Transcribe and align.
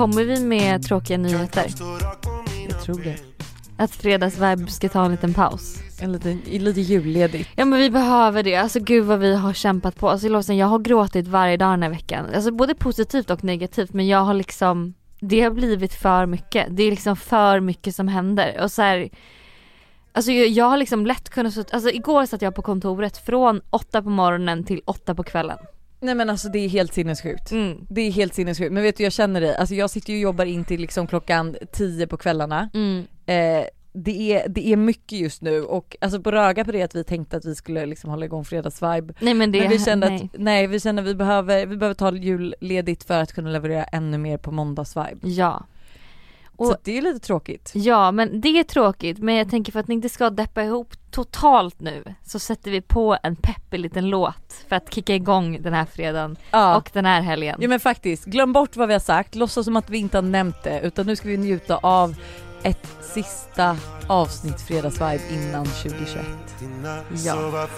kommer 0.00 0.24
vi 0.24 0.40
med 0.40 0.82
tråkiga 0.82 1.18
nyheter? 1.18 1.66
Jag 2.68 2.82
tror 2.82 3.00
det. 3.04 3.16
Att 3.76 3.90
fredagsvibe 3.90 4.66
ska 4.66 4.88
ta 4.88 5.04
en 5.04 5.10
liten 5.10 5.34
paus. 5.34 5.78
En 6.00 6.12
liten, 6.12 6.40
lite 6.46 6.80
julledigt. 6.80 7.50
Ja 7.56 7.64
men 7.64 7.78
vi 7.78 7.90
behöver 7.90 8.42
det, 8.42 8.56
alltså 8.56 8.80
gud 8.80 9.04
vad 9.04 9.18
vi 9.18 9.34
har 9.34 9.52
kämpat 9.52 9.96
på. 9.96 10.10
Alltså 10.10 10.28
Låsen, 10.28 10.56
jag 10.56 10.66
har 10.66 10.78
gråtit 10.78 11.28
varje 11.28 11.56
dag 11.56 11.72
den 11.72 11.82
här 11.82 11.90
veckan. 11.90 12.26
Alltså 12.34 12.50
både 12.50 12.74
positivt 12.74 13.30
och 13.30 13.44
negativt 13.44 13.92
men 13.92 14.08
jag 14.08 14.18
har 14.18 14.34
liksom 14.34 14.94
Det 15.20 15.40
har 15.40 15.50
blivit 15.50 15.94
för 15.94 16.26
mycket. 16.26 16.66
Det 16.70 16.82
är 16.82 16.90
liksom 16.90 17.16
för 17.16 17.60
mycket 17.60 17.94
som 17.94 18.08
händer 18.08 18.60
och 18.62 18.72
så 18.72 18.82
här, 18.82 19.10
Alltså 20.12 20.32
jag, 20.32 20.48
jag 20.48 20.64
har 20.64 20.76
liksom 20.76 21.06
lätt 21.06 21.30
kunnat, 21.30 21.74
alltså 21.74 21.90
igår 21.90 22.26
satt 22.26 22.42
jag 22.42 22.54
på 22.54 22.62
kontoret 22.62 23.16
från 23.16 23.60
åtta 23.70 24.02
på 24.02 24.10
morgonen 24.10 24.64
till 24.64 24.80
åtta 24.84 25.14
på 25.14 25.22
kvällen. 25.22 25.58
Nej 26.00 26.14
men 26.14 26.30
alltså 26.30 26.48
det 26.48 26.58
är 26.58 26.68
helt 26.68 26.94
sinnessjukt. 26.94 27.50
Mm. 27.50 27.86
Det 27.88 28.00
är 28.00 28.10
helt 28.10 28.34
sinnessjukt. 28.34 28.72
Men 28.72 28.82
vet 28.82 28.96
du 28.96 29.02
jag 29.04 29.12
känner 29.12 29.40
dig, 29.40 29.56
alltså 29.56 29.74
jag 29.74 29.90
sitter 29.90 30.12
ju 30.12 30.18
och 30.18 30.22
jobbar 30.22 30.44
in 30.44 30.64
till 30.64 30.80
liksom 30.80 31.06
klockan 31.06 31.56
10 31.72 32.06
på 32.06 32.16
kvällarna. 32.16 32.70
Mm. 32.74 33.04
Eh, 33.26 33.66
det 33.92 34.32
är, 34.32 34.48
det 34.48 34.72
är 34.72 34.76
mycket 34.76 35.18
just 35.18 35.42
nu 35.42 35.62
och 35.62 35.96
alltså 36.00 36.20
på 36.20 36.30
röga 36.30 36.64
på 36.64 36.72
det 36.72 36.82
att 36.82 36.94
vi 36.94 37.04
tänkte 37.04 37.36
att 37.36 37.44
vi 37.44 37.54
skulle 37.54 37.86
liksom 37.86 38.10
hålla 38.10 38.24
igång 38.24 38.44
fredagsvibe. 38.44 39.14
Nej 39.20 39.34
men 39.34 39.52
det, 39.52 39.60
Men 39.60 39.68
vi 39.68 39.78
kände 39.78 40.08
nej. 40.08 40.22
att, 40.24 40.40
nej 40.40 40.66
vi 40.66 40.80
kände 40.80 41.02
att 41.02 41.08
vi 41.08 41.14
behöver, 41.14 41.66
vi 41.66 41.76
behöver 41.76 41.94
ta 41.94 42.12
julledigt 42.12 43.04
för 43.04 43.20
att 43.20 43.32
kunna 43.32 43.50
leverera 43.50 43.84
ännu 43.84 44.18
mer 44.18 44.38
på 44.38 44.50
måndagsvibe. 44.50 45.28
Ja. 45.28 45.66
Så 46.60 46.66
Och- 46.66 46.72
att 46.72 46.84
det 46.84 46.98
är 46.98 47.02
lite 47.02 47.18
tråkigt. 47.26 47.70
Ja 47.74 48.12
men 48.12 48.40
det 48.40 48.48
är 48.48 48.64
tråkigt 48.64 49.18
men 49.18 49.34
jag 49.34 49.50
tänker 49.50 49.72
för 49.72 49.80
att 49.80 49.88
ni 49.88 49.94
inte 49.94 50.08
ska 50.08 50.30
deppa 50.30 50.62
ihop 50.62 50.92
totalt 51.10 51.80
nu 51.80 52.14
så 52.24 52.38
sätter 52.38 52.70
vi 52.70 52.80
på 52.80 53.16
en 53.22 53.36
peppig 53.36 53.78
liten 53.80 54.08
låt 54.10 54.64
för 54.68 54.76
att 54.76 54.94
kicka 54.94 55.14
igång 55.14 55.62
den 55.62 55.72
här 55.72 55.84
fredagen 55.84 56.36
Ja. 56.50 56.76
och 56.76 56.90
den 56.92 57.04
här 57.04 57.20
helgen. 57.20 57.58
Ja 57.60 57.68
men 57.68 57.80
faktiskt, 57.80 58.24
glöm 58.24 58.52
bort 58.52 58.76
vad 58.76 58.88
vi 58.88 58.94
har 58.94 59.00
sagt, 59.00 59.34
låtsas 59.34 59.64
som 59.64 59.76
att 59.76 59.90
vi 59.90 59.98
inte 59.98 60.16
har 60.16 60.22
nämnt 60.22 60.62
det 60.64 60.80
utan 60.80 61.06
nu 61.06 61.16
ska 61.16 61.28
vi 61.28 61.36
njuta 61.36 61.76
av 61.76 62.14
ett 62.62 62.86
sista 63.14 63.76
avsnitt 64.06 64.60
fredagsvibe 64.60 65.20
innan 65.32 65.66
2021. 65.66 66.26
Ja. 67.24 67.68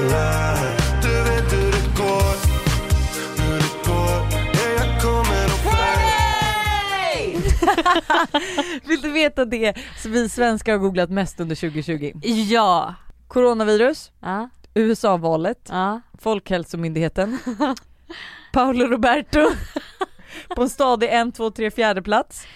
Vill 8.84 9.00
du 9.02 9.10
veta 9.10 9.44
det 9.44 9.76
som 10.02 10.12
vi 10.12 10.28
svenskar 10.28 10.72
har 10.72 10.78
googlat 10.78 11.10
mest 11.10 11.40
under 11.40 11.56
2020? 11.56 12.12
Ja. 12.24 12.94
Coronavirus, 13.28 14.12
Ja. 14.20 14.48
USA-valet, 14.74 15.66
Ja. 15.68 16.00
Folkhälsomyndigheten, 16.18 17.38
Paolo 18.52 18.86
Roberto 18.86 19.40
på 20.56 20.62
en 20.62 20.70
stadig 20.70 21.08
1, 21.12 21.34
2, 21.34 21.50
3, 21.50 21.70
fjärde 21.70 22.02
plats. 22.02 22.46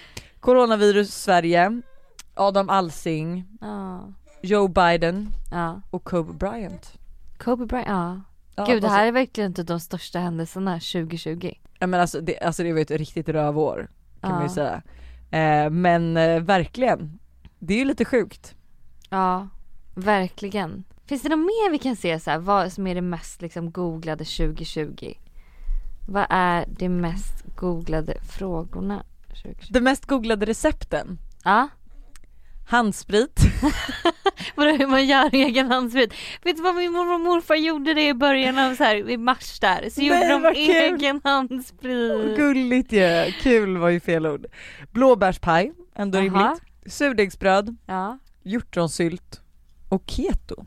Coronavirus 0.41 1.15
Sverige, 1.15 1.83
Adam 2.35 2.71
Alsing, 2.71 3.45
Ja. 3.61 4.09
Joe 4.43 4.69
Biden 4.69 5.33
Ja. 5.51 5.81
och 5.91 6.05
Kobe 6.05 6.33
Bryant. 6.33 6.93
Kobe 7.39 7.67
Bryant, 7.67 7.89
ja. 7.89 8.21
Ja, 8.57 8.65
Gud 8.65 8.83
det 8.83 8.87
alltså- 8.87 8.97
här 8.99 9.07
är 9.07 9.13
verkligen 9.13 9.51
inte 9.51 9.63
de 9.63 9.81
största 9.81 10.19
händelserna 10.19 10.81
2020. 10.81 11.53
Ja 11.79 11.87
men 11.87 12.01
alltså 12.01 12.21
det, 12.21 12.39
alltså 12.41 12.63
det 12.63 12.73
var 12.73 12.79
ju 12.79 12.83
ett 12.83 12.91
riktigt 12.91 13.29
rövår 13.29 13.91
kan 14.21 14.31
man 14.31 14.41
ju 14.43 14.47
Ja. 14.47 14.55
säga. 14.55 14.83
Eh, 15.31 15.71
men 15.71 16.17
eh, 16.17 16.41
verkligen, 16.43 17.19
det 17.59 17.75
är 17.75 17.79
ju 17.79 17.85
lite 17.85 18.05
sjukt. 18.05 18.55
Ja, 19.11 19.49
verkligen. 19.95 20.85
Finns 21.07 21.23
det 21.23 21.29
något 21.29 21.39
mer 21.39 21.71
vi 21.71 21.79
kan 21.79 21.97
se 21.97 22.21
så 22.21 22.31
här, 22.31 22.39
vad 22.39 22.73
som 22.73 22.87
är 22.87 22.95
det 22.95 23.01
mest 23.03 23.43
liksom 23.43 23.71
googlade 23.71 24.25
2020? 24.25 25.15
Vad 26.09 26.27
är 26.31 26.65
de 26.79 26.89
mest 26.89 27.45
googlade 27.57 28.15
frågorna 28.21 29.05
2020? 29.29 29.73
De 29.73 29.81
mest 29.81 30.07
googlade 30.07 30.47
recepten, 30.47 31.19
Ja, 31.45 31.69
handsprit, 32.67 33.41
vadå 34.55 34.71
hur 34.71 34.87
man 34.87 35.07
gör 35.07 35.35
egen 35.35 35.71
handsprit. 35.71 36.15
Vet 36.43 36.57
du 36.57 36.63
vad 36.63 36.75
min 36.75 36.93
mormor 36.93 37.15
och 37.15 37.21
morfar 37.21 37.55
gjorde 37.55 37.95
det 37.95 38.09
i 38.09 38.15
början 38.15 38.59
av 38.59 38.75
så 38.75 38.85
här, 38.85 39.11
i 39.11 39.17
mars 39.17 39.61
där? 39.61 39.89
Så 39.91 40.01
Nej, 40.01 40.09
gjorde 40.31 40.51
de 40.51 40.59
egen 40.61 41.21
handsprit. 41.25 42.37
gulligt 42.37 42.93
ju, 42.93 43.33
kul 43.43 43.77
var 43.77 43.89
ju 43.89 44.01
fel 44.01 44.27
ord. 44.27 44.47
Blåbärspaj, 44.93 45.73
ändå 45.95 46.19
Aha. 46.19 46.25
rimligt. 46.25 46.63
Surdegsbröd, 46.95 47.77
Ja. 47.87 48.19
hjortronsylt 48.43 49.41
och 49.89 50.03
keto. 50.07 50.67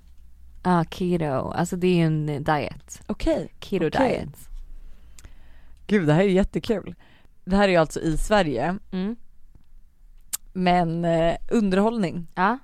Ja, 0.64 0.86
keto. 0.92 1.52
Alltså 1.52 1.76
det 1.76 1.88
är 1.88 1.96
ju 1.96 2.04
en 2.04 2.26
diet. 2.44 3.02
Okej. 3.08 3.54
Keto 3.60 3.88
Okej. 3.88 4.10
diet. 4.10 4.50
Gud 5.88 6.08
det 6.08 6.14
här 6.14 6.22
är 6.22 6.28
ju 6.28 6.34
jättekul. 6.34 6.96
Det 7.46 7.56
här 7.56 7.64
är 7.64 7.72
ju 7.72 7.78
alltså 7.78 8.00
i 8.02 8.18
Sverige, 8.18 8.76
Mm. 8.92 9.16
Men 10.58 11.06
eh, 11.06 11.38
underhållning. 11.52 12.28
Ja. 12.36 12.58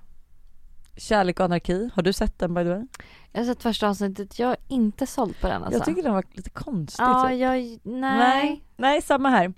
Kärlek 0.97 1.39
och 1.39 1.45
anarki, 1.45 1.89
har 1.95 2.03
du 2.03 2.13
sett 2.13 2.39
den 2.39 2.53
by 2.53 2.63
the 2.63 2.69
way? 2.69 2.85
Jag 3.31 3.41
har 3.41 3.45
sett 3.45 3.63
första 3.63 3.89
avsnittet, 3.89 4.39
jag 4.39 4.51
är 4.51 4.57
inte 4.67 5.07
såld 5.07 5.39
på 5.41 5.47
den 5.47 5.63
alltså. 5.63 5.79
Jag 5.79 5.85
tycker 5.85 6.03
den 6.03 6.13
var 6.13 6.23
lite 6.31 6.49
konstig 6.49 7.03
Ja, 7.03 7.27
typ. 7.29 7.39
jag, 7.39 7.57
nej. 7.83 8.17
nej. 8.17 8.63
Nej, 8.77 9.01
samma 9.01 9.29
här. 9.29 9.53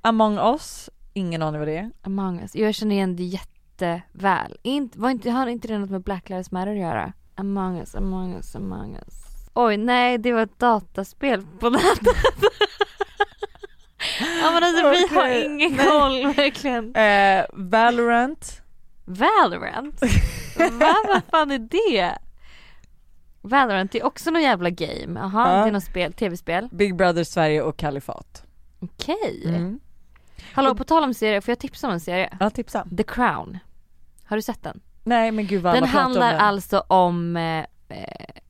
Among 0.00 0.38
us, 0.38 0.90
ingen 1.12 1.42
aning 1.42 1.58
vad 1.58 1.68
det 1.68 1.76
är. 1.76 1.90
Among 2.02 2.40
us. 2.40 2.54
Jag 2.54 2.74
känner 2.74 2.94
igen 2.94 3.16
det 3.16 3.24
jätteväl. 3.24 4.56
Inte, 4.62 5.00
var 5.00 5.10
inte, 5.10 5.30
har 5.30 5.46
inte 5.46 5.68
det 5.68 5.78
något 5.78 5.90
med 5.90 6.02
Black 6.02 6.28
Lives 6.28 6.50
Matter 6.50 6.72
att 6.72 6.78
göra? 6.78 7.12
Among 7.34 7.78
us, 7.78 7.94
among 7.94 8.34
us, 8.34 8.56
among 8.56 8.96
us. 8.96 9.14
Oj, 9.54 9.76
nej 9.76 10.18
det 10.18 10.32
var 10.32 10.42
ett 10.42 10.58
dataspel 10.58 11.46
på 11.60 11.70
nätet. 11.70 12.16
ja 14.20 14.50
men 14.52 14.64
alltså 14.64 14.90
vi 14.90 15.06
har 15.18 15.28
ingen 15.44 15.72
nej. 15.76 15.86
koll 15.86 16.34
verkligen. 16.34 16.94
Eh, 16.94 17.44
Valorant, 17.52 18.62
Valorant? 19.04 20.02
Va, 20.72 20.94
vad 21.06 21.22
fan 21.30 21.50
är 21.50 21.58
det? 21.58 22.18
Valorant, 23.42 23.92
det 23.92 24.00
är 24.00 24.06
också 24.06 24.30
någon 24.30 24.42
jävla 24.42 24.70
game. 24.70 25.20
Jaha, 25.20 25.52
Ja. 25.56 25.62
det 25.62 25.68
är 25.68 25.72
något 25.72 25.84
spel, 25.84 26.12
tv-spel. 26.12 26.68
Big 26.72 26.96
Brother 26.96 27.24
Sverige 27.24 27.62
och 27.62 27.76
Kalifat. 27.76 28.42
Okej. 28.80 29.42
Mm. 29.46 29.80
Hallå, 30.52 30.74
på 30.74 30.84
tal 30.84 31.04
om 31.04 31.14
serie, 31.14 31.40
får 31.40 31.52
jag 31.52 31.58
tipsa 31.58 31.86
om 31.86 31.92
en 31.92 32.00
serie? 32.00 32.36
Ja, 32.40 32.50
tipsa. 32.50 32.86
The 32.96 33.02
Crown. 33.02 33.58
Har 34.24 34.36
du 34.36 34.42
sett 34.42 34.62
den? 34.62 34.80
Nej 35.04 35.30
men 35.32 35.46
gud 35.46 35.62
vad 35.62 35.74
Den 35.74 35.84
handlar 35.84 36.26
om 36.32 36.32
den. 36.32 36.40
alltså 36.40 36.78
om 36.88 37.36
eh, 37.36 37.58
eh, 37.88 38.04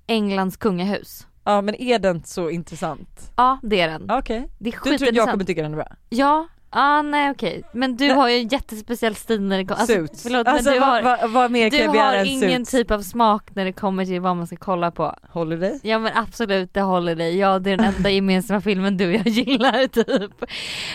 Englands 0.07 0.57
kungahus. 0.57 1.27
Ja 1.49 1.61
men 1.61 1.75
är 1.75 1.99
den 1.99 2.23
så 2.25 2.51
intressant? 2.51 3.33
Ja 3.37 3.59
det 3.63 3.81
är 3.81 3.89
den. 3.89 4.11
Okej. 4.11 4.49
Det 4.59 4.71
är 4.71 4.91
Du 4.91 4.99
tror 4.99 5.09
att 5.09 5.15
jag 5.15 5.31
kommer 5.31 5.45
tycka 5.45 5.63
den 5.63 5.73
är 5.73 5.77
bra? 5.77 5.89
Ja, 6.09 6.49
ah, 6.71 7.03
nej 7.03 7.31
okej. 7.31 7.63
Men 7.73 7.97
du 7.97 8.07
Nej. 8.07 8.17
har 8.17 8.29
ju 8.29 8.37
en 8.37 8.49
jättespeciell 8.49 9.15
stil 9.15 9.41
när 9.41 9.59
det 9.59 9.65
kommer, 9.65 9.81
alltså, 9.81 9.95
Suits. 9.95 10.23
förlåt 10.23 10.47
alltså, 10.47 10.71
men 10.71 10.79
du 10.79 10.85
har, 10.85 11.03
vad, 11.03 11.31
vad, 11.31 11.51
mer 11.51 11.71
kan 11.71 11.93
du 11.93 11.99
har 11.99 12.25
ingen 12.25 12.67
Suits? 12.67 12.71
typ 12.71 12.91
av 12.91 13.03
smak 13.03 13.55
när 13.55 13.65
det 13.65 13.73
kommer 13.73 14.05
till 14.05 14.21
vad 14.21 14.37
man 14.37 14.47
ska 14.47 14.57
kolla 14.57 14.91
på. 14.91 15.15
Holiday? 15.31 15.81
Ja 15.83 15.99
men 15.99 16.13
absolut 16.15 16.75
det 16.75 16.81
håller 16.81 17.15
dig, 17.17 17.37
ja 17.37 17.59
det 17.59 17.71
är 17.71 17.77
den 17.77 17.95
enda 17.97 18.11
gemensamma 18.21 18.61
filmen 18.61 18.97
du 18.97 19.07
och 19.07 19.15
jag 19.15 19.29
gillar 19.29 19.87
typ. 19.87 20.45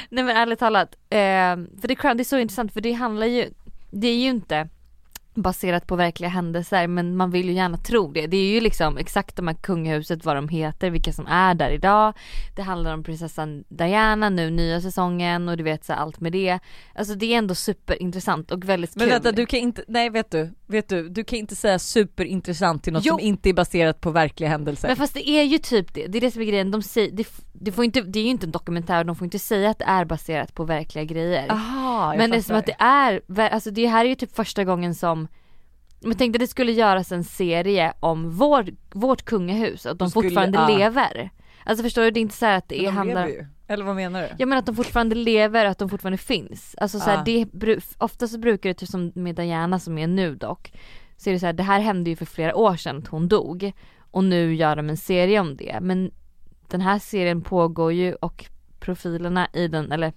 Nej 0.10 0.24
men 0.24 0.38
ärligt 0.38 0.60
talat, 0.60 0.96
eh, 1.10 1.18
för 1.82 1.88
The 1.88 1.96
Crown 1.96 2.18
det 2.18 2.24
är 2.24 2.26
så 2.26 2.38
intressant 2.38 2.74
för 2.74 2.82
det 2.82 2.94
handlar 2.94 3.28
ju, 3.28 3.50
det 3.92 4.08
är 4.08 4.18
ju 4.18 4.30
inte 4.30 4.68
baserat 5.34 5.88
på 5.88 5.96
verkliga 5.96 6.30
händelser 6.30 6.88
men 6.88 7.16
man 7.18 7.32
vill 7.32 7.46
ju 7.50 7.54
gärna 7.54 7.78
tro 7.78 8.12
det. 8.12 8.28
Det 8.28 8.38
är 8.38 8.54
ju 8.54 8.62
liksom 8.62 8.98
exakt 8.98 9.36
de 9.36 9.48
här 9.48 9.56
kungahuset, 9.56 10.26
vad 10.26 10.36
de 10.36 10.50
heter, 10.50 10.90
vilka 10.90 11.14
som 11.14 11.28
är 11.28 11.54
där 11.56 11.70
idag. 11.70 12.14
Det 12.56 12.62
handlar 12.62 12.94
om 12.94 13.04
prinsessan 13.04 13.64
Diana 13.70 14.30
nu 14.30 14.50
nya 14.50 14.82
säsongen 14.82 15.50
och 15.50 15.58
du 15.58 15.64
vet 15.64 15.86
så 15.86 15.94
allt 15.94 16.20
med 16.20 16.32
det. 16.32 16.60
Alltså 16.96 17.16
det 17.16 17.34
är 17.34 17.38
ändå 17.38 17.56
superintressant 17.56 18.52
och 18.52 18.66
väldigt 18.70 18.96
Men 18.96 19.06
kul. 19.06 19.14
vänta 19.14 19.32
du 19.32 19.46
kan 19.46 19.60
inte, 19.60 19.84
nej 19.88 20.10
vet 20.10 20.32
du, 20.32 20.54
vet 20.68 20.90
du, 20.90 21.10
du 21.10 21.24
kan 21.24 21.40
inte 21.40 21.56
säga 21.56 21.80
superintressant 21.80 22.84
till 22.84 22.94
något 22.94 23.06
Jo. 23.06 23.12
som 23.14 23.20
inte 23.20 23.50
är 23.50 23.54
baserat 23.54 24.02
på 24.02 24.12
verkliga 24.12 24.50
händelser. 24.50 24.88
Men 24.88 24.98
fast 24.98 25.14
det 25.14 25.30
är 25.30 25.44
ju 25.44 25.58
typ 25.58 25.94
det, 25.94 26.08
det 26.08 26.18
är 26.18 26.22
det 26.22 26.32
som 26.32 26.42
är 26.42 26.46
grejen. 26.46 26.72
De 26.72 26.82
säger, 26.82 27.12
det, 27.12 27.28
det, 27.64 27.72
får 27.72 27.86
inte, 27.86 28.02
det 28.02 28.20
är 28.20 28.24
ju 28.24 28.30
inte 28.30 28.46
en 28.46 28.52
dokumentär 28.52 29.00
och 29.00 29.06
de 29.06 29.16
får 29.16 29.26
inte 29.26 29.40
säga 29.40 29.70
att 29.70 29.80
det 29.80 29.86
är 29.86 30.06
baserat 30.06 30.54
på 30.56 30.64
verkliga 30.64 31.04
grejer. 31.04 31.52
Aha, 31.52 32.14
Men 32.18 32.30
det 32.30 32.38
är 32.38 32.42
fattar. 32.42 32.48
som 32.48 32.56
att 32.56 32.66
det 32.66 32.76
är, 33.40 33.50
alltså 33.54 33.72
det 33.72 33.88
här 33.88 34.06
är 34.06 34.10
ju 34.10 34.16
typ 34.16 34.36
första 34.36 34.64
gången 34.64 34.96
som 34.96 35.28
men 36.06 36.18
tänkte 36.18 36.38
att 36.38 36.40
det 36.40 36.48
skulle 36.48 36.72
göras 36.72 37.12
en 37.12 37.24
serie 37.24 37.94
om 38.00 38.32
vår, 38.32 38.66
vårt 38.92 39.26
kungahus 39.26 39.86
att 39.86 40.00
de 40.00 40.10
skulle- 40.10 40.24
fortfarande 40.30 40.58
ja. 40.58 40.78
lever. 40.78 41.30
Alltså 41.66 41.84
förstår 41.84 42.02
du, 42.02 42.12
det 42.12 42.20
är 42.20 42.22
inte 42.22 42.36
så 42.36 42.46
här 42.46 42.58
att 42.58 42.70
det 42.70 42.76
Men 42.76 42.86
de 42.86 42.92
handlar 42.98 43.26
lever 43.28 43.40
ju. 43.42 43.48
Eller 43.68 43.86
vad 43.86 43.96
menar 43.96 44.22
du? 44.22 44.28
Jag 44.38 44.50
menar 44.50 44.60
att 44.60 44.66
de 44.66 44.76
fortfarande 44.76 45.16
lever, 45.16 45.66
att 45.66 45.78
de 45.78 45.90
fortfarande 45.90 46.18
finns. 46.18 46.76
Alltså 46.78 47.00
så 47.00 47.10
här, 47.10 47.18
Ah. 47.18 47.24
det, 47.26 47.46
bru- 47.46 47.96
ofta 47.98 48.28
så 48.28 48.38
brukar 48.40 48.70
det, 48.70 48.74
typ 48.74 48.90
som 48.90 49.12
med 49.16 49.36
Diana 49.36 49.80
som 49.80 49.98
är 49.98 50.08
nu 50.08 50.36
dock, 50.36 50.72
så 51.18 51.30
är 51.30 51.34
det 51.34 51.40
så 51.40 51.46
här, 51.46 51.54
det 51.54 51.64
här 51.64 51.80
hände 51.80 52.10
ju 52.10 52.16
för 52.16 52.26
flera 52.26 52.56
år 52.56 52.76
sedan 52.76 52.98
att 52.98 53.08
hon 53.08 53.28
dog. 53.28 53.72
Och 54.12 54.24
nu 54.24 54.56
gör 54.56 54.76
de 54.76 54.90
en 54.90 54.98
serie 54.98 55.40
om 55.40 55.56
det. 55.58 55.78
Men 55.82 56.12
den 56.68 56.82
här 56.82 57.00
serien 57.00 57.42
pågår 57.42 57.94
ju 57.94 58.14
och 58.16 58.46
profilerna 58.80 59.48
i 59.54 59.68
den, 59.68 59.92
eller 59.92 60.14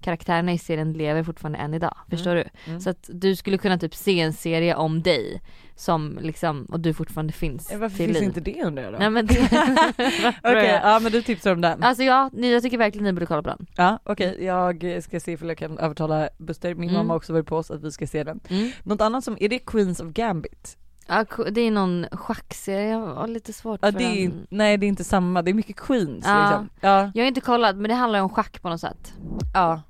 karaktärerna 0.00 0.52
i 0.52 0.58
serien 0.58 0.92
lever 0.92 1.22
fortfarande 1.22 1.58
än 1.58 1.74
idag. 1.74 1.94
Förstår 2.10 2.34
du? 2.34 2.44
Mm. 2.66 2.80
Så 2.80 2.90
att 2.90 3.10
du 3.12 3.36
skulle 3.36 3.58
kunna 3.58 3.78
typ 3.78 3.94
se 3.94 4.20
en 4.20 4.32
serie 4.32 4.74
om 4.74 5.02
dig 5.02 5.42
som 5.76 6.18
liksom, 6.22 6.64
och 6.64 6.80
du 6.80 6.94
fortfarande 6.94 7.32
finns 7.32 7.72
Varför 7.72 7.96
till 7.96 8.06
finns 8.06 8.18
liv. 8.18 8.22
inte 8.28 8.40
det 8.40 8.62
undrar 8.64 8.82
jag 8.82 8.92
då? 8.92 8.98
Nej 8.98 9.10
men 9.10 9.26
det 9.26 9.34
Okej, 10.44 10.80
ja 10.82 11.00
men 11.02 11.12
du 11.12 11.22
tipsar 11.22 11.52
om 11.52 11.60
den. 11.60 11.82
Alltså 11.82 12.02
ja, 12.02 12.30
ni, 12.32 12.52
jag 12.52 12.62
tycker 12.62 12.78
verkligen 12.78 13.04
ni 13.04 13.12
borde 13.12 13.26
kolla 13.26 13.42
på 13.42 13.48
den. 13.48 13.66
Ja 13.76 13.98
okej, 14.04 14.44
jag 14.44 15.02
ska 15.02 15.20
se 15.20 15.32
ifall 15.32 15.48
jag 15.48 15.58
kan 15.58 15.78
övertala 15.78 16.28
Buster, 16.38 16.74
min 16.74 16.88
Mm. 16.90 16.94
mamma 17.00 17.12
har 17.12 17.16
också 17.16 17.32
varit 17.32 17.46
på 17.46 17.56
oss 17.56 17.70
att 17.70 17.84
vi 17.84 17.90
ska 17.90 18.06
se 18.06 18.24
den. 18.24 18.40
Mm. 18.48 18.70
Något 18.82 19.00
annat 19.00 19.24
som, 19.24 19.36
är 19.40 19.48
det 19.48 19.58
Queens 19.58 20.00
of 20.00 20.08
Gambit? 20.12 20.76
Ja, 21.08 21.24
det 21.50 21.60
är 21.60 21.70
någon 21.70 22.06
schackserie, 22.12 22.90
jag 22.90 23.06
har 23.14 23.26
lite 23.28 23.52
svårt 23.52 23.80
Ja 23.82 23.92
för 23.92 23.98
det 23.98 24.04
är, 24.04 24.28
den. 24.28 24.46
nej 24.50 24.76
det 24.76 24.86
är 24.86 24.88
inte 24.88 25.04
samma, 25.04 25.42
det 25.42 25.50
är 25.50 25.54
mycket 25.54 25.76
Queens 25.76 26.24
Ja. 26.26 26.42
liksom. 26.48 26.68
Ja. 26.80 27.10
Jag 27.14 27.22
har 27.24 27.28
inte 27.28 27.40
kollat 27.40 27.76
men 27.76 27.88
det 27.88 27.94
handlar 27.94 28.20
om 28.20 28.28
schack 28.28 28.62
på 28.62 28.68
något 28.68 28.80
sätt. 28.80 29.12
ja. 29.54 29.82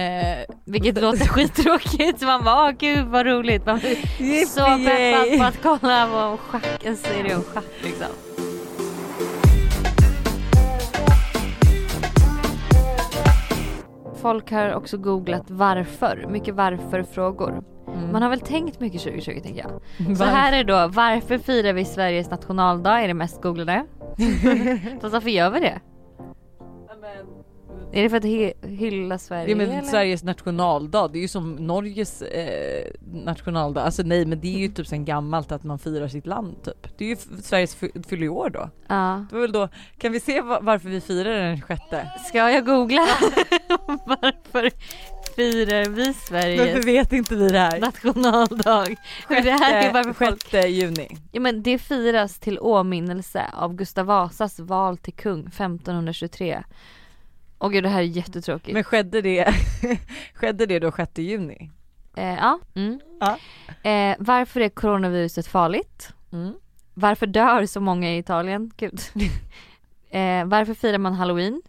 Eh, 0.00 0.54
Vilket 0.64 1.00
låter 1.02 1.26
skittråkigt, 1.28 2.22
man 2.22 2.44
bara 2.44 2.64
åh 2.68 2.70
gud 2.78 3.06
vad 3.06 3.26
roligt. 3.26 3.66
Man 3.66 3.78
blir 3.78 4.44
så 4.46 4.60
peppad 4.64 5.38
på 5.38 5.44
att 5.44 5.80
kolla 5.80 6.06
på 6.06 6.36
schack, 6.42 6.84
en 6.84 6.96
serie 6.96 7.36
om 7.36 7.42
schack 7.42 7.64
liksom. 7.82 8.06
Folk 14.22 14.50
har 14.52 14.74
också 14.74 14.96
googlat 14.98 15.50
varför, 15.50 16.26
mycket 16.30 16.54
varför-frågor. 16.54 17.62
Mm. 17.98 18.12
Man 18.12 18.22
har 18.22 18.28
väl 18.30 18.40
tänkt 18.40 18.80
mycket 18.80 19.02
2020 19.02 19.40
tänker 19.42 19.66
jag. 19.98 20.16
Så 20.18 20.24
här 20.24 20.52
är 20.52 20.64
då, 20.64 20.88
varför 20.88 21.38
firar 21.38 21.72
vi 21.72 21.84
Sveriges 21.84 22.30
nationaldag? 22.30 23.00
Är 23.00 23.08
det 23.08 23.14
mest 23.14 23.42
googlade. 23.42 23.84
Fast 25.00 25.12
varför 25.12 25.30
gör 25.30 25.50
vi 25.50 25.60
det? 25.60 25.80
Är 27.92 28.02
det 28.02 28.10
för 28.10 28.16
att 28.16 28.24
hy- 28.24 28.66
hylla 28.66 29.18
Sverige 29.18 29.50
Ja 29.50 29.56
men 29.56 29.70
eller? 29.70 29.82
Sveriges 29.82 30.22
nationaldag, 30.24 31.08
det 31.12 31.18
är 31.18 31.20
ju 31.20 31.28
som 31.28 31.52
Norges 31.54 32.22
eh, 32.22 32.84
nationaldag, 33.12 33.82
alltså 33.82 34.02
nej 34.02 34.26
men 34.26 34.40
det 34.40 34.54
är 34.54 34.58
ju 34.58 34.68
typ 34.68 34.86
sen 34.86 35.04
gammalt 35.04 35.52
att 35.52 35.64
man 35.64 35.78
firar 35.78 36.08
sitt 36.08 36.26
land 36.26 36.62
typ. 36.64 36.98
Det 36.98 37.04
är 37.04 37.08
ju 37.08 37.16
Sveriges 37.42 37.74
fy- 37.74 38.02
fyllår 38.08 38.50
då. 38.50 38.70
Ja. 38.86 39.24
Det 39.30 39.34
var 39.36 39.42
väl 39.42 39.52
då, 39.52 39.68
kan 39.98 40.12
vi 40.12 40.20
se 40.20 40.40
va- 40.40 40.58
varför 40.62 40.88
vi 40.88 41.00
firar 41.00 41.30
den 41.38 41.60
sjätte? 41.62 42.10
Ska 42.28 42.50
jag 42.50 42.66
googla? 42.66 43.00
varför 44.06 44.70
firar 45.36 45.84
vi 45.84 46.04
Varför 46.04 46.12
Sveriges 46.12 46.84
vet 46.86 47.12
inte 47.12 47.36
vi 47.36 47.48
det 47.48 47.58
här? 47.58 47.80
nationaldag? 47.80 48.96
För 49.28 49.40
det 49.42 49.50
här 49.50 49.88
är 49.88 49.92
varför 49.92 50.12
folk... 50.12 50.42
Sjätte 50.42 50.68
juni. 50.68 51.08
Ja 51.32 51.40
men 51.40 51.62
det 51.62 51.78
firas 51.78 52.38
till 52.38 52.58
åminnelse 52.60 53.50
av 53.52 53.74
Gustav 53.74 54.06
Vasas 54.06 54.58
val 54.58 54.98
till 54.98 55.14
kung 55.14 55.40
1523. 55.46 56.64
Åh 57.58 57.70
gud 57.70 57.84
det 57.84 57.88
här 57.88 57.98
är 57.98 58.02
jättetråkigt. 58.02 58.74
Men 58.74 58.84
skedde 58.84 59.22
det, 59.22 59.54
skedde 60.34 60.66
det 60.66 60.78
då 60.78 60.92
6 60.92 61.18
juni? 61.18 61.70
Eh, 62.16 62.34
ja. 62.34 62.58
Mm. 62.74 63.00
Ja. 63.20 63.38
Eh, 63.90 64.16
varför 64.18 64.60
är 64.60 64.68
coronaviruset 64.68 65.46
farligt? 65.46 66.12
Mm. 66.32 66.54
Varför 66.94 67.26
dör 67.26 67.66
så 67.66 67.80
många 67.80 68.14
i 68.14 68.18
Italien? 68.18 68.72
Gud. 68.76 69.00
eh, 70.10 70.44
varför 70.44 70.74
firar 70.74 70.98
man 70.98 71.14
halloween? 71.14 71.62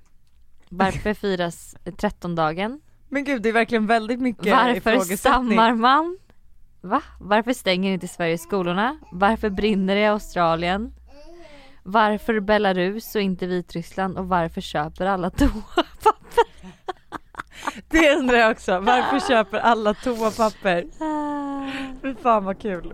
Varför 0.69 1.13
firas 1.13 1.75
trettondagen? 1.97 2.81
Men 3.09 3.23
gud 3.23 3.41
det 3.41 3.49
är 3.49 3.53
verkligen 3.53 3.87
väldigt 3.87 4.19
mycket 4.19 4.51
Varför 4.51 5.17
stammar 5.17 5.73
man? 5.73 6.17
Va? 6.81 7.01
Varför 7.19 7.53
stänger 7.53 7.91
inte 7.93 8.07
Sverige 8.07 8.37
skolorna? 8.37 8.97
Varför 9.11 9.49
brinner 9.49 9.95
det 9.95 10.01
i 10.01 10.05
Australien? 10.05 10.93
Varför 11.83 12.39
Belarus 12.39 13.15
och 13.15 13.21
inte 13.21 13.47
Vitryssland? 13.47 14.17
Och 14.17 14.27
varför 14.27 14.61
köper 14.61 15.05
alla 15.05 15.29
toapapper? 15.37 16.47
Det 17.89 18.15
undrar 18.15 18.37
jag 18.37 18.51
också, 18.51 18.79
varför 18.79 19.27
köper 19.27 19.57
alla 19.57 19.93
toapapper? 19.93 20.85
Fy 22.01 22.15
fan 22.15 22.45
vad 22.45 22.61
kul. 22.61 22.93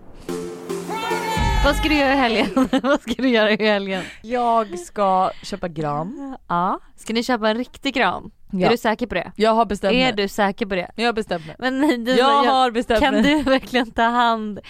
Vad 1.64 1.76
ska 1.76 1.88
du 1.88 1.94
göra 1.94 2.12
i 2.12 2.16
helgen? 2.16 2.68
Vad 2.82 3.00
ska 3.00 3.14
du 3.22 3.28
göra 3.28 3.50
i 3.50 3.66
helgen? 3.66 4.02
Jag 4.22 4.78
ska 4.78 5.30
köpa 5.42 5.68
gran. 5.68 6.36
Ja, 6.48 6.80
ska 6.96 7.12
ni 7.12 7.22
köpa 7.22 7.50
en 7.50 7.56
riktig 7.56 7.94
gran? 7.94 8.30
Ja. 8.60 8.66
Är 8.66 8.70
du 8.70 8.76
säker 8.76 9.06
på 9.06 9.14
det? 9.14 9.32
Jag 9.36 9.50
har 9.54 9.64
bestämt 9.64 9.92
Är 9.94 10.04
mig. 10.04 10.12
du 10.12 10.28
säker 10.28 10.66
på 10.66 10.74
det? 10.74 10.90
Jag 10.96 11.06
har 11.06 11.12
bestämt 11.12 11.46
mig. 11.46 11.56
Men 11.58 11.80
nej, 11.80 11.98
du, 11.98 12.12
Jag 12.16 12.44
har 12.44 12.70
bestämt 12.70 13.00
kan 13.00 13.14
du 13.22 13.42
verkligen 13.42 13.90
ta 13.90 14.02
hand 14.02 14.60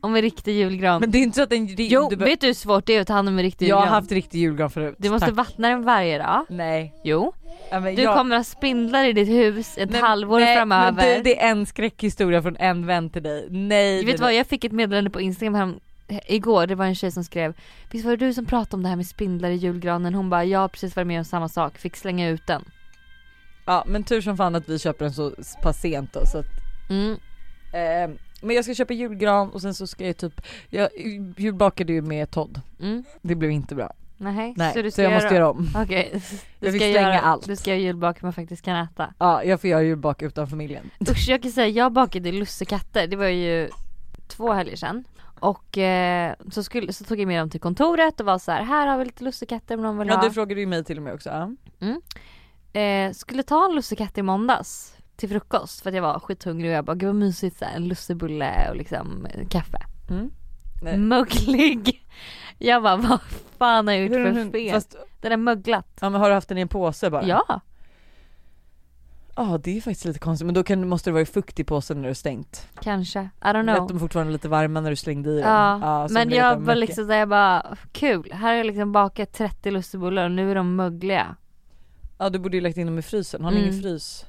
om 0.00 0.16
en 0.16 0.22
riktig 0.22 0.54
julgran? 0.54 1.00
Men 1.00 1.10
det 1.10 1.18
är 1.18 1.22
inte 1.22 1.36
så 1.36 1.42
att 1.42 1.52
en 1.52 1.66
jo, 1.78 2.08
du, 2.10 2.16
vet 2.16 2.40
du 2.40 2.46
hur 2.46 2.54
svårt 2.54 2.86
det 2.86 2.96
är 2.96 3.00
att 3.00 3.06
ta 3.06 3.12
hand 3.14 3.28
om 3.28 3.38
en 3.38 3.42
riktig 3.44 3.66
Jag 3.66 3.68
julgran? 3.68 3.88
har 3.88 4.00
haft 4.00 4.12
riktig 4.12 4.38
julgran 4.40 4.70
förut. 4.70 4.94
Du 4.98 5.10
måste 5.10 5.26
Tack. 5.26 5.36
vattna 5.36 5.68
den 5.68 5.82
varje 5.84 6.18
dag. 6.18 6.44
Nej. 6.48 6.94
Jo. 7.04 7.32
Ja, 7.70 7.80
men 7.80 7.94
Du 7.94 8.02
jag... 8.02 8.16
kommer 8.16 8.36
ha 8.36 8.44
spindlar 8.44 9.04
i 9.04 9.12
ditt 9.12 9.28
hus 9.28 9.78
ett 9.78 9.90
Nej, 9.90 10.00
halvår 10.00 10.40
nej, 10.40 10.56
framöver. 10.56 10.92
Men 10.92 11.16
du, 11.16 11.22
det 11.22 11.40
är 11.42 11.50
en 11.50 11.66
skräckhistoria 11.66 12.42
från 12.42 12.56
en 12.56 12.86
vän 12.86 13.10
till 13.10 13.22
dig. 13.22 13.46
Nej. 13.50 14.04
vet 14.04 14.16
du 14.16 14.22
vad, 14.22 14.34
jag 14.34 14.46
fick 14.46 14.64
ett 14.64 14.72
meddelande 14.72 15.10
på 15.10 15.20
Instagram 15.20 15.54
här, 15.54 16.20
igår, 16.26 16.66
det 16.66 16.74
var 16.74 16.84
en 16.84 16.94
tjej 16.94 17.10
som 17.10 17.24
skrev 17.24 17.54
Visst 17.90 18.04
var 18.04 18.16
det 18.16 18.26
du 18.26 18.34
som 18.34 18.46
pratade 18.46 18.76
om 18.76 18.82
det 18.82 18.88
här 18.88 18.96
med 18.96 19.06
spindlar 19.06 19.50
i 19.50 19.54
julgranen? 19.54 20.14
Hon 20.14 20.30
bara, 20.30 20.44
jag 20.44 20.58
har 20.58 20.68
precis 20.68 20.96
varit 20.96 21.06
med 21.06 21.18
om 21.18 21.24
samma 21.24 21.48
sak, 21.48 21.78
fick 21.78 21.96
slänga 21.96 22.28
ut 22.28 22.46
den. 22.46 22.64
Ja 23.64 23.84
men 23.86 24.04
tur 24.04 24.20
som 24.20 24.36
fan 24.36 24.54
att 24.54 24.68
vi 24.68 24.78
köper 24.78 25.04
den 25.04 25.14
så 25.14 25.32
pass 25.62 25.80
sent 25.80 26.12
då 26.12 26.26
så 26.26 26.38
att, 26.38 26.46
Mm. 26.90 27.10
eh, 27.72 28.16
Men 28.42 28.56
jag 28.56 28.64
ska 28.64 28.74
köpa 28.74 28.92
julgran 28.92 29.50
och 29.50 29.62
sen 29.62 29.74
så 29.74 29.86
ska 29.86 30.06
jag 30.06 30.16
typ, 30.16 30.40
jag 30.68 30.88
julbakade 31.36 31.92
ju 31.92 32.02
med 32.02 32.30
Todd. 32.30 32.60
Mm. 32.80 33.04
Det 33.22 33.34
blev 33.34 33.50
inte 33.50 33.74
bra. 33.74 33.92
Nej, 34.16 34.54
Nej, 34.56 34.72
så 34.72 34.78
så, 34.78 34.82
du 34.82 34.90
ska 34.90 35.02
jag 35.02 35.12
måste 35.12 35.34
göra 35.34 35.50
om. 35.50 35.68
Okej, 35.76 36.10
du 36.60 36.66
Jag 36.66 36.72
fick 36.72 36.82
slänga 36.82 37.00
göra, 37.00 37.20
allt. 37.20 37.46
Du 37.46 37.56
ska 37.56 37.70
göra 37.70 37.80
julbak 37.80 38.22
man 38.22 38.32
faktiskt 38.32 38.64
kan 38.64 38.76
äta. 38.76 39.14
Ja 39.18 39.44
jag 39.44 39.60
får 39.60 39.70
göra 39.70 39.82
julbak 39.82 40.22
utan 40.22 40.46
familjen. 40.48 40.90
Usch 41.10 41.28
jag 41.28 41.42
kan 41.42 41.50
säga, 41.52 41.68
jag 41.68 41.92
bakade 41.92 42.32
lussekatter, 42.32 43.06
det 43.06 43.16
var 43.16 43.26
ju 43.26 43.68
två 44.28 44.52
helger 44.52 44.76
sedan. 44.76 45.04
Och 45.40 45.78
eh, 45.78 46.34
så, 46.52 46.62
skulle, 46.62 46.92
så 46.92 47.04
tog 47.04 47.20
jag 47.20 47.26
med 47.28 47.40
dem 47.40 47.50
till 47.50 47.60
kontoret 47.60 48.20
och 48.20 48.26
var 48.26 48.38
så 48.38 48.52
här, 48.52 48.62
här 48.64 48.86
har 48.86 48.98
vi 48.98 49.04
lite 49.04 49.24
lussekatter 49.24 49.74
om 49.76 49.82
någon 49.82 49.98
vill 49.98 50.08
Ja 50.08 50.14
ha. 50.14 50.22
du 50.24 50.30
frågade 50.30 50.60
ju 50.60 50.66
mig 50.66 50.84
till 50.84 50.96
och 50.96 51.02
med 51.02 51.14
också. 51.14 51.28
Ja. 51.30 51.50
Eh, 52.72 53.12
skulle 53.12 53.42
ta 53.42 53.64
en 53.64 53.74
lussekatt 53.74 54.18
i 54.18 54.22
måndags 54.22 54.96
till 55.16 55.28
frukost 55.28 55.80
för 55.80 55.90
att 55.90 55.94
jag 55.94 56.02
var 56.02 56.18
skithungrig 56.20 56.70
och 56.70 56.76
jag 56.76 56.84
bara 56.84 56.96
gud 56.96 57.06
vad 57.06 57.16
mysigt 57.16 57.58
så 57.58 57.64
här, 57.64 57.76
en 57.76 57.88
lussebulle 57.88 58.70
och 58.70 58.76
liksom 58.76 59.26
eh, 59.26 59.48
kaffe. 59.48 59.78
Mm. 60.10 60.30
Nej. 60.82 60.98
Möglig! 60.98 62.06
Jag 62.58 62.82
bara 62.82 62.96
vad 62.96 63.20
fan 63.58 63.86
har 63.86 63.94
jag 63.94 64.02
gjort 64.02 64.12
för 64.12 64.50
fel? 64.50 64.72
Fast, 64.72 64.96
Den 65.20 65.32
är 65.32 65.36
möglat. 65.36 65.98
ja, 66.00 66.10
men 66.10 66.20
har 66.20 66.28
du 66.28 66.34
haft 66.34 66.48
den 66.48 66.58
i 66.58 66.60
en 66.60 66.68
påse 66.68 67.10
bara? 67.10 67.26
Ja, 67.26 67.60
Ja 69.36 69.60
det 69.64 69.76
är 69.76 69.80
faktiskt 69.80 70.04
lite 70.04 70.18
konstigt 70.18 70.46
men 70.46 70.54
då 70.54 70.62
kan, 70.62 70.88
måste 70.88 71.10
det 71.10 71.14
vara 71.14 71.26
fukt 71.26 71.60
i 71.60 71.64
påsen 71.64 72.02
när 72.02 72.08
är 72.08 72.14
stängt. 72.14 72.68
kanske. 72.80 73.20
I 73.20 73.44
don't 73.44 73.74
know. 73.74 73.88
de 73.88 74.00
fortfarande 74.00 74.32
lite 74.32 74.48
varma 74.48 74.80
när 74.80 74.90
du 74.90 74.96
slängde 74.96 75.30
i 75.30 75.34
den? 75.34 75.48
Ja, 75.50 76.06
så 76.08 76.14
men 76.14 76.30
jag 76.30 76.50
var 76.50 76.60
mycket. 76.60 76.78
liksom 76.78 77.06
där 77.06 77.16
jag 77.18 77.28
bara 77.28 77.76
kul, 77.92 78.32
här 78.32 78.48
har 78.48 78.54
jag 78.54 78.66
liksom 78.66 78.92
bakat 78.92 79.32
30 79.32 79.70
lussebullar 79.70 80.24
och 80.24 80.30
nu 80.30 80.50
är 80.50 80.54
de 80.54 80.76
mögliga. 80.76 81.36
Ja 82.22 82.30
du 82.30 82.38
borde 82.38 82.56
ju 82.56 82.60
lagt 82.60 82.76
in 82.76 82.86
dem 82.86 82.98
i 82.98 83.02
frysen, 83.02 83.44
har 83.44 83.50
ni 83.50 83.56
Mm. 83.58 83.68
ingen 83.70 83.82
frys? 83.82 84.24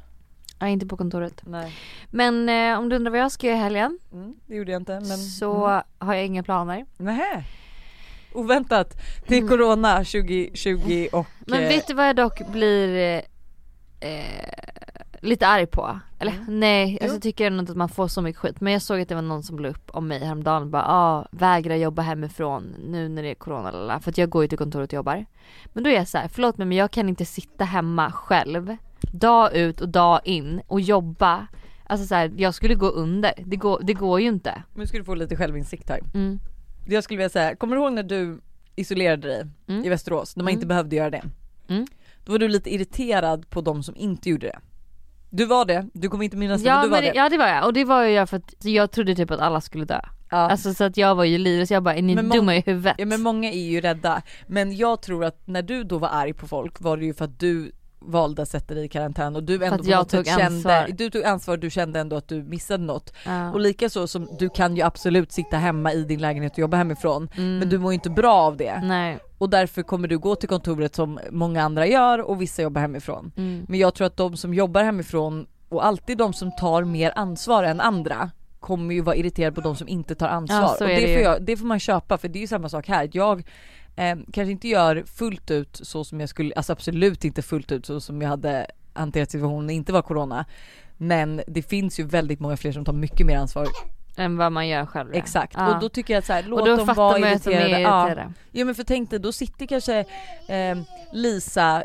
Ja, 0.59 0.67
inte 0.67 0.85
på 0.85 0.97
kontoret. 0.97 1.41
Nej. 1.45 1.73
Men 2.09 2.49
eh, 2.49 2.79
om 2.79 2.89
du 2.89 2.95
undrar 2.95 3.11
vad 3.11 3.19
jag 3.19 3.31
ska 3.31 3.47
göra 3.47 3.57
i 3.57 3.59
helgen 3.59 3.99
Mm, 4.13 4.33
det 4.47 4.55
gjorde 4.55 4.71
jag 4.71 4.81
inte 4.81 4.93
men 4.93 5.17
så 5.17 5.65
mm. 5.67 5.81
har 5.99 6.13
jag 6.13 6.25
inga 6.25 6.43
planer. 6.43 6.85
Nähä. 6.97 7.43
Oväntat. 8.33 8.93
Det 9.27 9.35
är 9.35 9.39
Mm. 9.41 9.49
corona 9.49 9.97
2020 9.97 11.07
och... 11.11 11.27
Men 11.47 11.63
eh, 11.63 11.67
vet 11.69 11.87
du 11.87 11.93
vad 11.93 12.07
jag 12.07 12.15
dock 12.15 12.47
blir 12.51 12.95
eh, 12.97 14.09
eh, 14.09 14.45
lite 15.21 15.47
arg 15.47 15.65
på? 15.67 15.99
Eller 16.23 16.31
Mm. 16.33 16.59
nej, 16.59 16.97
alltså 17.01 17.15
jag 17.15 17.21
tycker 17.21 17.47
ändå 17.47 17.59
inte 17.59 17.71
att 17.71 17.77
man 17.77 17.89
får 17.89 18.07
så 18.07 18.21
mycket 18.21 18.39
skit. 18.41 18.61
Men 18.61 18.73
jag 18.73 18.81
såg 18.81 19.01
att 19.01 19.09
det 19.09 19.15
var 19.15 19.21
någon 19.21 19.43
som 19.43 19.59
la 19.59 19.69
upp 19.69 19.89
om 19.93 20.07
mig 20.07 20.19
häromdagen 20.25 20.71
bara 20.71 20.85
ah, 20.87 21.27
vägra 21.31 21.77
jobba 21.77 22.01
hemifrån 22.01 22.75
nu 22.87 23.09
när 23.09 23.23
det 23.23 23.29
är 23.29 23.35
corona 23.35 23.71
lala. 23.71 23.99
För 23.99 24.09
att 24.11 24.17
jag 24.17 24.29
går 24.29 24.41
ju 24.43 24.47
till 24.47 24.57
kontoret 24.57 24.89
och 24.89 24.93
jobbar. 24.93 25.25
Men 25.73 25.83
då 25.83 25.89
är 25.89 25.93
jag 25.93 26.07
så 26.07 26.17
här, 26.17 26.27
förlåt 26.27 26.57
mig 26.57 26.67
men 26.67 26.77
jag 26.77 26.91
kan 26.91 27.09
inte 27.09 27.25
sitta 27.25 27.63
hemma 27.65 28.11
själv 28.11 28.77
dag 29.11 29.55
ut 29.55 29.81
och 29.81 29.89
dag 29.89 30.19
in 30.23 30.61
och 30.67 30.81
jobba. 30.81 31.47
Alltså 31.87 32.07
så 32.07 32.15
här, 32.15 32.31
jag 32.37 32.53
skulle 32.53 32.75
gå 32.75 32.87
under. 32.87 33.31
Det 33.45 33.55
går, 33.55 33.79
det 33.83 33.93
går 33.93 34.21
ju 34.21 34.27
inte. 34.27 34.63
Nu 34.75 34.87
ska 34.87 34.97
du 34.97 35.03
få 35.03 35.15
lite 35.15 35.35
självinsikt 35.35 35.89
här. 35.89 35.99
Mm. 36.13 36.39
Jag 36.87 37.03
skulle 37.03 37.17
vilja 37.17 37.29
säga, 37.29 37.55
kommer 37.55 37.75
du 37.75 37.81
ihåg 37.81 37.93
när 37.93 38.03
du 38.03 38.41
isolerade 38.75 39.27
dig 39.27 39.45
Mm. 39.67 39.85
i 39.85 39.89
Västerås, 39.89 40.35
när 40.35 40.43
man 40.43 40.49
Mm. 40.51 40.57
inte 40.57 40.67
behövde 40.67 40.95
göra 40.95 41.09
det? 41.09 41.23
Mm. 41.67 41.87
Då 42.25 42.31
var 42.31 42.39
du 42.39 42.47
lite 42.47 42.73
irriterad 42.73 43.49
på 43.49 43.61
de 43.61 43.83
som 43.83 43.95
inte 43.95 44.29
gjorde 44.29 44.47
det. 44.47 44.59
Du 45.35 45.45
var 45.45 45.65
det, 45.65 45.85
du 45.93 46.09
kommer 46.09 46.23
inte 46.23 46.37
minnas 46.37 46.61
det 46.61 46.67
Ja, 46.67 46.75
men 46.75 46.83
du 46.83 46.89
var 46.89 47.01
men 47.01 47.13
det, 47.13 47.17
ja 47.17 47.29
det 47.29 47.37
var 47.37 47.47
jag 47.47 47.65
och 47.65 47.73
det 47.73 47.85
var 47.85 48.03
jag 48.03 48.29
för 48.29 48.37
att 48.37 48.65
jag 48.65 48.91
trodde 48.91 49.15
typ 49.15 49.31
att 49.31 49.39
alla 49.39 49.61
skulle 49.61 49.85
dö. 49.85 49.99
Ja. 50.29 50.37
Alltså 50.37 50.73
så 50.73 50.83
att 50.83 50.97
jag 50.97 51.15
var 51.15 51.23
ju 51.23 51.37
livrädd 51.37 51.67
så 51.67 51.73
jag 51.73 51.83
bara 51.83 51.95
är 51.95 52.01
ni 52.01 52.15
Men 52.15 52.29
dumma 52.29 52.55
i 52.55 52.63
huvudet? 52.65 52.95
ja 52.97 53.05
men 53.05 53.21
många 53.21 53.51
är 53.51 53.63
ju 53.71 53.81
rädda. 53.81 54.21
Men 54.47 54.75
jag 54.75 55.01
tror 55.01 55.25
att 55.25 55.47
när 55.47 55.61
du 55.61 55.83
då 55.83 55.97
var 55.97 56.09
arg 56.09 56.33
på 56.33 56.47
folk 56.47 56.81
var 56.81 56.97
det 56.97 57.05
ju 57.05 57.13
för 57.13 57.25
att 57.25 57.39
du 57.39 57.71
valde 57.99 58.41
att 58.41 58.49
sätta 58.49 58.73
dig 58.73 58.85
i 58.85 58.89
karantän 58.89 59.35
och 59.35 59.43
du 59.43 59.53
ändå 59.65 59.83
på 59.83 59.89
något 59.89 60.09
tog 60.09 60.25
kände, 60.25 60.45
ansvar. 60.45 60.87
du 60.97 61.09
tog 61.09 61.23
ansvar, 61.23 61.57
du 61.57 61.69
kände 61.69 61.99
ändå 61.99 62.15
att 62.15 62.27
du 62.27 62.43
missade 62.43 62.83
något. 62.83 63.13
Ja. 63.25 63.51
Och 63.51 63.59
likaså 63.59 64.07
som 64.07 64.27
du 64.39 64.49
kan 64.49 64.75
ju 64.75 64.81
absolut 64.81 65.31
sitta 65.31 65.57
hemma 65.57 65.93
i 65.93 66.03
din 66.03 66.21
lägenhet 66.21 66.53
och 66.53 66.59
jobba 66.59 66.77
hemifrån 66.77 67.29
Mm. 67.37 67.57
men 67.59 67.69
du 67.69 67.77
mår 67.77 67.91
ju 67.91 67.93
inte 67.93 68.09
bra 68.09 68.33
av 68.33 68.57
det. 68.57 68.81
Nej. 68.83 69.19
Och 69.43 69.49
därför 69.49 69.83
kommer 69.83 70.07
du 70.07 70.17
gå 70.17 70.35
till 70.35 70.49
kontoret 70.49 70.95
som 70.95 71.19
många 71.31 71.63
andra 71.63 71.87
gör 71.87 72.21
och 72.21 72.41
vissa 72.41 72.61
jobbar 72.61 72.81
hemifrån. 72.81 73.31
Mm. 73.37 73.65
Men 73.69 73.79
jag 73.79 73.93
tror 73.93 74.07
att 74.07 74.17
de 74.17 74.37
som 74.37 74.53
jobbar 74.53 74.83
hemifrån 74.83 75.47
och 75.69 75.85
alltid 75.85 76.17
de 76.17 76.33
som 76.33 76.51
tar 76.51 76.83
mer 76.83 77.13
ansvar 77.15 77.63
än 77.63 77.81
andra 77.81 78.31
kommer 78.59 78.95
ju 78.95 79.01
vara 79.01 79.15
irriterade 79.15 79.55
på 79.55 79.61
de 79.61 79.75
som 79.75 79.87
inte 79.87 80.15
tar 80.15 80.27
ansvar. 80.27 80.59
Ja, 80.61 80.77
och 80.79 80.87
det, 80.87 80.95
det 80.95 81.13
får 81.13 81.23
jag, 81.23 81.45
det 81.45 81.57
får 81.57 81.65
man 81.65 81.79
köpa 81.79 82.17
för 82.17 82.27
det 82.27 82.39
är 82.39 82.41
ju 82.41 82.47
samma 82.47 82.69
sak 82.69 82.87
här. 82.87 83.09
Jag 83.13 83.39
eh, 83.95 84.15
kanske 84.33 84.51
inte 84.51 84.67
gör 84.67 85.03
fullt 85.05 85.51
ut 85.51 85.79
så 85.83 86.03
som 86.03 86.19
jag 86.19 86.29
skulle, 86.29 86.53
alltså 86.55 86.73
absolut 86.73 87.25
inte 87.25 87.41
fullt 87.41 87.71
ut 87.71 87.85
så 87.85 87.99
som 87.99 88.21
jag 88.21 88.29
hade 88.29 88.67
hanterat 88.93 89.31
situationen 89.31 89.65
när 89.65 89.73
det 89.73 89.77
inte 89.77 89.93
var 89.93 90.01
corona. 90.01 90.45
Men 90.97 91.41
det 91.47 91.61
finns 91.61 91.99
ju 91.99 92.03
väldigt 92.03 92.39
många 92.39 92.57
fler 92.57 92.71
som 92.71 92.85
tar 92.85 92.93
mycket 92.93 93.25
mer 93.25 93.37
ansvar. 93.37 93.67
Än 94.17 94.37
vad 94.37 94.51
man 94.51 94.67
gör 94.67 94.85
själv. 94.85 95.13
Exakt. 95.13 95.53
Ja. 95.57 95.75
Och 95.75 95.81
då 95.81 95.89
tycker 95.89 96.13
jag 96.13 96.19
att 96.19 96.25
så 96.25 96.33
här, 96.33 96.43
låt 96.43 96.61
och 96.61 96.67
då 96.67 96.75
dem 96.75 96.85
fattar 96.87 97.01
vara 97.01 97.19
man 97.19 97.29
ju 97.29 97.35
att 97.35 97.43
de 97.43 97.49
är 97.53 97.59
irriterade. 97.59 97.81
Ja. 97.81 98.07
irriterade. 98.07 98.33
Ja 98.51 98.65
men 98.65 98.75
för 98.75 98.83
tänk 98.83 99.09
dig, 99.09 99.19
då 99.19 99.31
sitter 99.31 99.65
kanske 99.65 99.99
eh, 100.47 100.77
Lisa, 101.13 101.83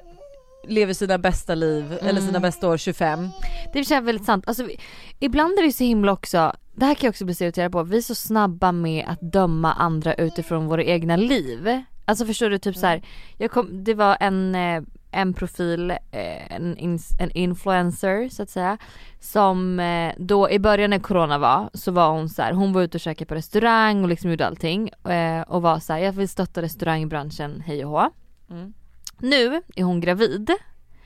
lever 0.69 0.93
sina 0.95 1.19
bästa 1.19 1.55
liv, 1.55 1.99
eller 2.03 2.21
sina 2.21 2.31
Mm. 2.31 2.43
bästa 2.43 2.69
år 2.69 2.77
25. 2.77 3.29
Det 3.73 3.85
känns 3.85 4.07
väldigt 4.09 4.27
sant. 4.27 4.45
Alltså, 4.49 4.65
vi, 4.65 4.81
ibland 5.19 5.59
är 5.59 5.63
vi 5.63 5.73
så 5.73 5.85
himla 5.85 6.13
också, 6.13 6.53
det 6.75 6.85
här 6.85 6.95
kan 6.95 7.07
jag 7.07 7.13
också 7.13 7.25
bli 7.25 7.35
så 7.35 7.45
irriterad 7.45 7.73
på, 7.73 7.83
vi 7.83 7.97
är 7.97 8.03
så 8.03 8.15
snabba 8.15 8.73
med 8.73 9.05
att 9.09 9.21
döma 9.33 9.73
andra 9.73 10.15
utifrån 10.15 10.67
våra 10.67 10.83
egna 10.85 11.17
liv. 11.17 11.83
Alltså 12.05 12.27
förstår 12.27 12.51
du 12.51 12.59
typ 12.59 12.77
så 12.77 12.87
här, 12.87 13.03
jag 13.39 13.51
kom, 13.51 13.85
det 13.85 13.95
var 13.95 14.17
en, 14.21 14.55
eh, 14.55 14.83
en 15.11 15.35
profil, 15.35 15.91
eh, 15.91 16.53
en, 16.53 16.77
ins, 16.77 17.11
en 17.21 17.31
influencer 17.31 18.29
så 18.29 18.43
att 18.43 18.51
säga, 18.51 18.79
som 19.21 19.81
eh, 19.81 20.13
då 20.19 20.51
i 20.51 20.59
början 20.59 20.91
när 20.91 20.99
corona 20.99 21.39
var 21.39 21.71
så 21.75 21.93
var 21.93 22.11
hon 22.11 22.29
så 22.29 22.43
här, 22.43 22.53
hon 22.53 22.73
var 22.73 22.83
ute 22.83 22.97
och 22.97 23.01
käkade 23.01 23.29
på 23.29 23.35
restaurang 23.35 24.03
och 24.03 24.09
liksom 24.09 24.31
gjorde 24.31 24.47
allting 24.47 24.89
eh, 24.89 25.43
och 25.43 25.63
var 25.63 25.79
så 25.79 25.93
här, 25.93 26.01
jag 26.01 26.13
vill 26.13 26.29
stötta 26.29 26.63
restaurangbranschen 26.63 27.63
hej 27.67 27.85
och 27.85 27.91
hå. 27.91 28.11
Mm. 28.51 28.73
Nu 29.19 29.63
är 29.77 29.83
hon 29.83 30.01
gravid 30.01 30.51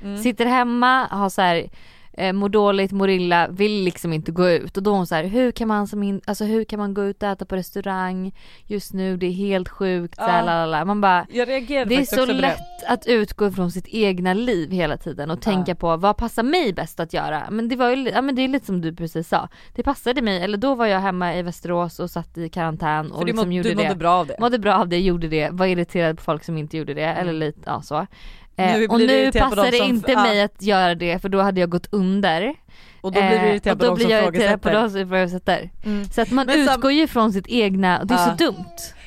Mm. 0.02 0.22
Sitter 0.22 0.46
hemma, 0.46 1.06
har 1.10 1.28
så 1.28 1.42
här, 1.42 1.68
eh, 2.12 2.32
mår 2.32 2.48
dåligt, 2.48 2.92
mår 2.92 3.10
illa, 3.10 3.48
vill 3.48 3.82
liksom 3.84 4.12
inte 4.12 4.32
gå 4.32 4.48
ut 4.50 4.76
och 4.76 4.82
då 4.82 4.90
är 4.90 4.94
hon 4.96 5.06
så 5.06 5.14
här, 5.14 5.24
hur 5.24 5.52
kan 5.52 5.68
man 5.68 5.86
som 5.86 6.02
in, 6.02 6.20
alltså 6.24 6.44
hur 6.44 6.64
kan 6.64 6.78
man 6.78 6.94
gå 6.94 7.04
ut 7.04 7.22
och 7.22 7.28
äta 7.28 7.44
på 7.44 7.56
restaurang 7.56 8.32
just 8.66 8.92
nu, 8.92 9.16
det 9.16 9.26
är 9.26 9.30
helt 9.32 9.68
sjukt, 9.68 10.16
så 10.16 10.22
här, 10.22 10.38
Ja. 10.38 10.44
lalala. 10.44 10.84
man 10.84 11.00
bara 11.00 11.26
det 11.30 11.40
är 11.40 12.04
så 12.16 12.26
lätt 12.26 12.58
att 12.88 13.06
utgå 13.06 13.50
från 13.50 13.70
sitt 13.70 13.86
egna 13.88 14.34
liv 14.34 14.70
hela 14.70 14.96
tiden 14.96 15.30
och 15.30 15.40
tänka 15.42 15.70
Ja. 15.70 15.74
på 15.74 15.96
vad 15.96 16.16
passar 16.16 16.42
mig 16.42 16.72
bäst 16.72 17.00
att 17.00 17.12
göra. 17.12 17.42
Men 17.50 17.68
det 17.68 17.76
var 17.76 17.90
ju, 17.90 18.08
ja 18.10 18.22
men 18.22 18.34
det 18.34 18.42
är 18.42 18.48
lite 18.48 18.66
som 18.66 18.80
du 18.80 18.94
precis 18.94 19.28
sa. 19.28 19.48
Det 19.74 19.82
passade 19.82 20.22
mig, 20.22 20.42
eller 20.42 20.58
då 20.58 20.74
var 20.74 20.86
jag 20.86 21.00
hemma 21.00 21.36
i 21.36 21.42
Västerås 21.42 22.00
och 22.00 22.10
satt 22.10 22.38
i 22.38 22.48
karantän 22.48 23.06
det. 23.06 23.12
och 23.12 23.18
För 23.18 23.26
liksom 23.26 23.48
må, 23.48 23.54
gjorde 23.54 23.68
du 23.68 23.74
mådde 23.76 23.88
det. 23.88 23.94
bra 23.94 24.10
av 24.12 24.26
det. 24.26 24.36
Mådde 24.40 24.58
bra 24.58 24.74
av 24.74 24.88
det, 24.88 25.00
gjorde 25.00 25.28
det, 25.28 25.48
var 25.52 25.66
irriterad 25.66 26.16
på 26.16 26.22
folk 26.22 26.44
som 26.44 26.58
inte 26.58 26.76
gjorde 26.76 26.94
det 26.94 27.02
eller 27.04 27.32
lite, 27.32 27.60
ja 27.66 27.82
så. 27.82 28.06
Eh, 28.56 28.78
Nu 28.78 28.86
och 28.86 28.96
blir 28.96 29.06
nu 29.06 29.32
passar 29.32 29.56
de 29.64 29.70
det 29.70 29.78
inte 29.78 30.12
ja. 30.12 30.22
mig 30.22 30.42
att 30.42 30.62
göra 30.62 30.94
det 30.94 31.18
för 31.18 31.28
då 31.28 31.40
hade 31.40 31.60
jag 31.60 31.70
gått 31.70 31.86
under. 31.90 32.54
och 33.00 33.12
då 33.12 33.20
blir 33.20 33.30
du 33.30 33.36
Eh, 33.36 33.50
irriterad 33.50 33.74
och 33.74 33.78
på 33.80 33.84
då 33.84 33.90
de 33.90 33.94
blir 33.94 34.04
som 34.04 34.10
jag 34.12 34.34
irriterad 34.34 34.62
på 34.62 34.70
de 34.70 34.90
som 34.90 35.00
ifrågasätter. 35.00 35.70
Mm. 35.84 36.04
Så 36.04 36.20
att 36.22 36.30
man 36.30 36.46
Men 36.46 36.60
utgår 36.60 36.92
ju 36.92 37.06
från 37.06 37.32
sitt 37.32 37.46
egna, 37.48 38.00
och 38.00 38.06
det 38.06 38.14
är 38.14 38.18
Ja. 38.18 38.36
så 38.38 38.44
dumt. 38.44 38.64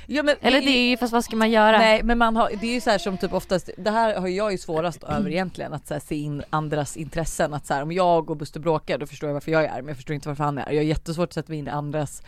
Ja, 0.07 0.23
men 0.23 0.35
Eller 0.41 0.61
det 0.61 0.69
är 0.69 0.89
ju, 0.89 0.97
fast 0.97 1.13
vad 1.13 1.23
ska 1.23 1.35
man 1.35 1.51
göra? 1.51 1.77
Nej 1.77 2.03
men 2.03 2.17
man 2.17 2.35
har, 2.35 2.49
det 2.61 2.67
är 2.67 2.73
ju 2.73 2.81
så 2.81 2.89
här 2.89 2.97
som 2.97 3.17
typ 3.17 3.33
oftast, 3.33 3.69
det 3.77 3.91
här 3.91 4.19
har 4.19 4.27
jag 4.27 4.51
ju 4.51 4.57
svårast 4.57 5.03
över 5.07 5.29
egentligen 5.29 5.73
att 5.73 5.89
här, 5.89 5.99
se 5.99 6.15
in 6.15 6.43
andras 6.49 6.97
intressen. 6.97 7.53
Att 7.53 7.65
så 7.65 7.73
här, 7.73 7.81
om 7.83 7.91
jag 7.91 8.29
och 8.29 8.37
Buster 8.37 8.59
bråkar 8.59 8.97
då 8.97 9.05
förstår 9.07 9.29
jag 9.29 9.33
varför 9.33 9.51
jag 9.51 9.63
är 9.65 9.75
men 9.77 9.87
jag 9.87 9.95
förstår 9.95 10.13
inte 10.13 10.27
varför 10.27 10.43
han 10.43 10.57
är 10.57 10.71
Jag 10.71 10.77
har 10.79 10.83
jättesvårt 10.83 11.27
att 11.29 11.33
sätta 11.33 11.51
mig 11.51 11.59
in 11.59 11.67
i 11.67 11.69
andras 11.69 12.23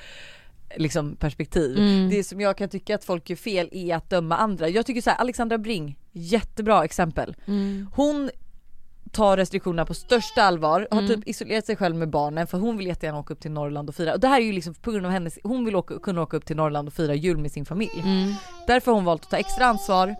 liksom 0.75 1.15
perspektiv. 1.15 1.77
Mm. 1.77 2.09
Det 2.09 2.23
som 2.23 2.41
jag 2.41 2.57
kan 2.57 2.69
tycka 2.69 2.95
att 2.95 3.03
folk 3.05 3.29
gör 3.29 3.37
fel 3.37 3.69
är 3.71 3.95
att 3.95 4.09
döma 4.09 4.37
andra. 4.37 4.69
Jag 4.69 4.85
tycker 4.85 5.01
så 5.01 5.09
här, 5.09 5.17
Alexandra 5.17 5.57
Bring, 5.57 5.97
jättebra 6.11 6.83
exempel. 6.85 7.35
Mm. 7.45 7.89
Hon 7.93 8.29
tar 9.11 9.37
restriktionerna 9.37 9.85
på 9.85 9.93
största 9.93 10.41
allvar, 10.43 10.87
har 10.91 11.01
Mm. 11.01 11.15
typ 11.15 11.27
isolerat 11.27 11.65
sig 11.65 11.75
själv 11.75 11.95
med 11.95 12.09
barnen 12.09 12.47
för 12.47 12.57
hon 12.57 12.77
vill 12.77 12.87
jättegärna 12.87 13.19
åka 13.19 13.33
upp 13.33 13.39
till 13.39 13.51
Norrland 13.51 13.89
och 13.89 13.95
fira. 13.95 14.13
Och 14.13 14.19
det 14.19 14.27
här 14.27 14.41
är 14.41 14.45
ju 14.45 14.51
liksom 14.53 14.73
på 14.73 14.91
grund 14.91 15.05
av 15.05 15.11
hennes, 15.11 15.39
hon 15.43 15.65
vill 15.65 15.75
åka, 15.75 15.99
kunna 15.99 16.21
åka 16.21 16.37
upp 16.37 16.45
till 16.45 16.55
Norrland 16.55 16.87
och 16.87 16.93
fira 16.93 17.13
jul 17.15 17.37
med 17.37 17.51
sin 17.51 17.65
familj. 17.65 18.01
Mm. 18.03 18.33
Därför 18.67 18.91
har 18.91 18.95
hon 18.95 19.05
valt 19.05 19.23
att 19.23 19.29
ta 19.29 19.37
extra 19.37 19.65
ansvar 19.65 20.15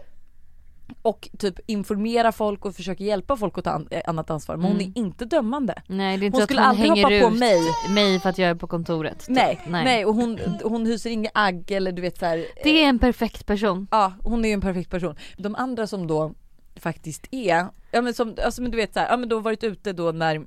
och 1.01 1.29
typ 1.37 1.59
informera 1.65 2.31
folk 2.31 2.65
och 2.65 2.75
försöka 2.75 3.03
hjälpa 3.03 3.37
folk 3.37 3.57
att 3.57 3.63
ta 3.63 3.69
an- 3.71 3.87
eh, 3.91 4.01
annat 4.05 4.29
ansvar. 4.29 4.57
Men 4.57 4.65
hon 4.65 4.75
Mm. 4.81 4.93
är 4.95 4.99
inte 4.99 5.25
dömande. 5.25 5.81
Nej 5.87 6.17
det 6.17 6.23
är 6.23 6.25
inte 6.25 6.37
Hon 6.37 6.43
skulle 6.45 6.61
hon 6.61 6.69
aldrig 6.69 6.89
hoppa 6.89 7.29
på 7.29 7.29
mig. 7.35 7.59
mig 7.89 8.19
för 8.19 8.29
att 8.29 8.37
jag 8.37 8.49
är 8.49 8.55
på 8.55 8.67
kontoret. 8.67 9.19
typ. 9.19 9.29
Nej, 9.35 9.59
Nej. 9.67 9.83
nej, 9.83 10.05
och 10.05 10.15
hon, 10.15 10.39
hon 10.63 10.85
hyser 10.85 11.09
inga 11.09 11.29
agg 11.33 11.71
eller 11.71 11.91
du 11.91 12.01
vet 12.01 12.17
så 12.19 12.25
här. 12.25 12.45
Det 12.63 12.83
är 12.83 12.89
en 12.89 12.99
perfekt 12.99 13.45
person. 13.45 13.87
Ja 13.91 14.13
hon 14.23 14.45
är 14.45 14.49
ju 14.49 14.53
en 14.53 14.61
perfekt 14.61 14.89
person. 14.89 15.15
De 15.37 15.55
andra 15.55 15.87
som 15.87 16.07
då 16.07 16.33
faktiskt 16.75 17.27
är, 17.31 17.65
ja 17.91 18.01
men 18.01 18.13
som, 18.13 18.35
alltså 18.45 18.61
men 18.61 18.71
du 18.71 18.77
vet 18.77 18.93
så 18.93 18.99
här, 18.99 19.07
ja 19.09 19.17
men 19.17 19.29
då 19.29 19.39
varit 19.39 19.63
ute 19.63 19.93
då 19.93 20.11
när 20.11 20.45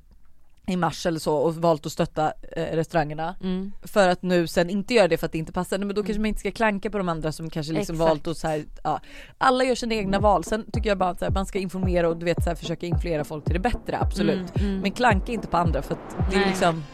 i 0.67 0.77
mars 0.77 1.07
eller 1.07 1.19
så 1.19 1.37
och 1.37 1.55
valt 1.55 1.87
att 1.87 1.93
stötta 1.93 2.33
eh, 2.57 2.63
restaurangerna 2.77 3.35
Mm. 3.43 3.73
för 3.83 4.09
att 4.09 4.23
nu 4.23 4.47
sen 4.47 4.71
inte 4.71 4.95
göra 4.95 5.09
det 5.09 5.17
för 5.17 5.27
att 5.27 5.33
det 5.33 5.39
inte 5.39 5.53
passar. 5.53 5.79
Nej, 5.79 5.87
men 5.87 5.97
då 5.97 6.03
kanske 6.03 6.21
man 6.21 6.27
inte 6.27 6.41
ska 6.41 6.51
klanka 6.51 6.91
på 6.91 6.99
de 6.99 7.09
andra 7.09 7.33
som 7.33 7.51
kanske 7.51 7.73
liksom 7.73 7.95
Exakt. 7.95 8.09
valt 8.09 8.27
att 8.27 8.37
så 8.37 8.49
här, 8.49 8.65
ja, 8.85 9.01
alla 9.39 9.65
gör 9.65 9.75
sina 9.75 9.95
egna 9.95 10.19
val. 10.19 10.45
Sen 10.45 10.65
tycker 10.73 10.89
jag 10.91 10.99
bara 10.99 11.11
att 11.11 11.21
här, 11.21 11.31
man 11.31 11.47
ska 11.47 11.59
informera 11.59 12.09
och 12.09 12.17
du 12.17 12.25
vet 12.25 12.43
så 12.45 12.51
här, 12.51 12.57
försöka 12.57 12.87
influera 12.87 13.25
folk 13.25 13.45
till 13.45 13.55
det 13.55 13.61
bättre, 13.61 13.99
absolut. 14.01 14.57
Mm, 14.57 14.71
mm. 14.71 14.81
Men 14.81 14.93
klanka 14.93 15.33
inte 15.33 15.47
på 15.49 15.57
andra 15.57 15.83
för 15.83 15.95
att 15.95 16.31
det 16.31 16.37
är 16.37 16.41
Nej. 16.41 16.49
liksom 16.49 16.85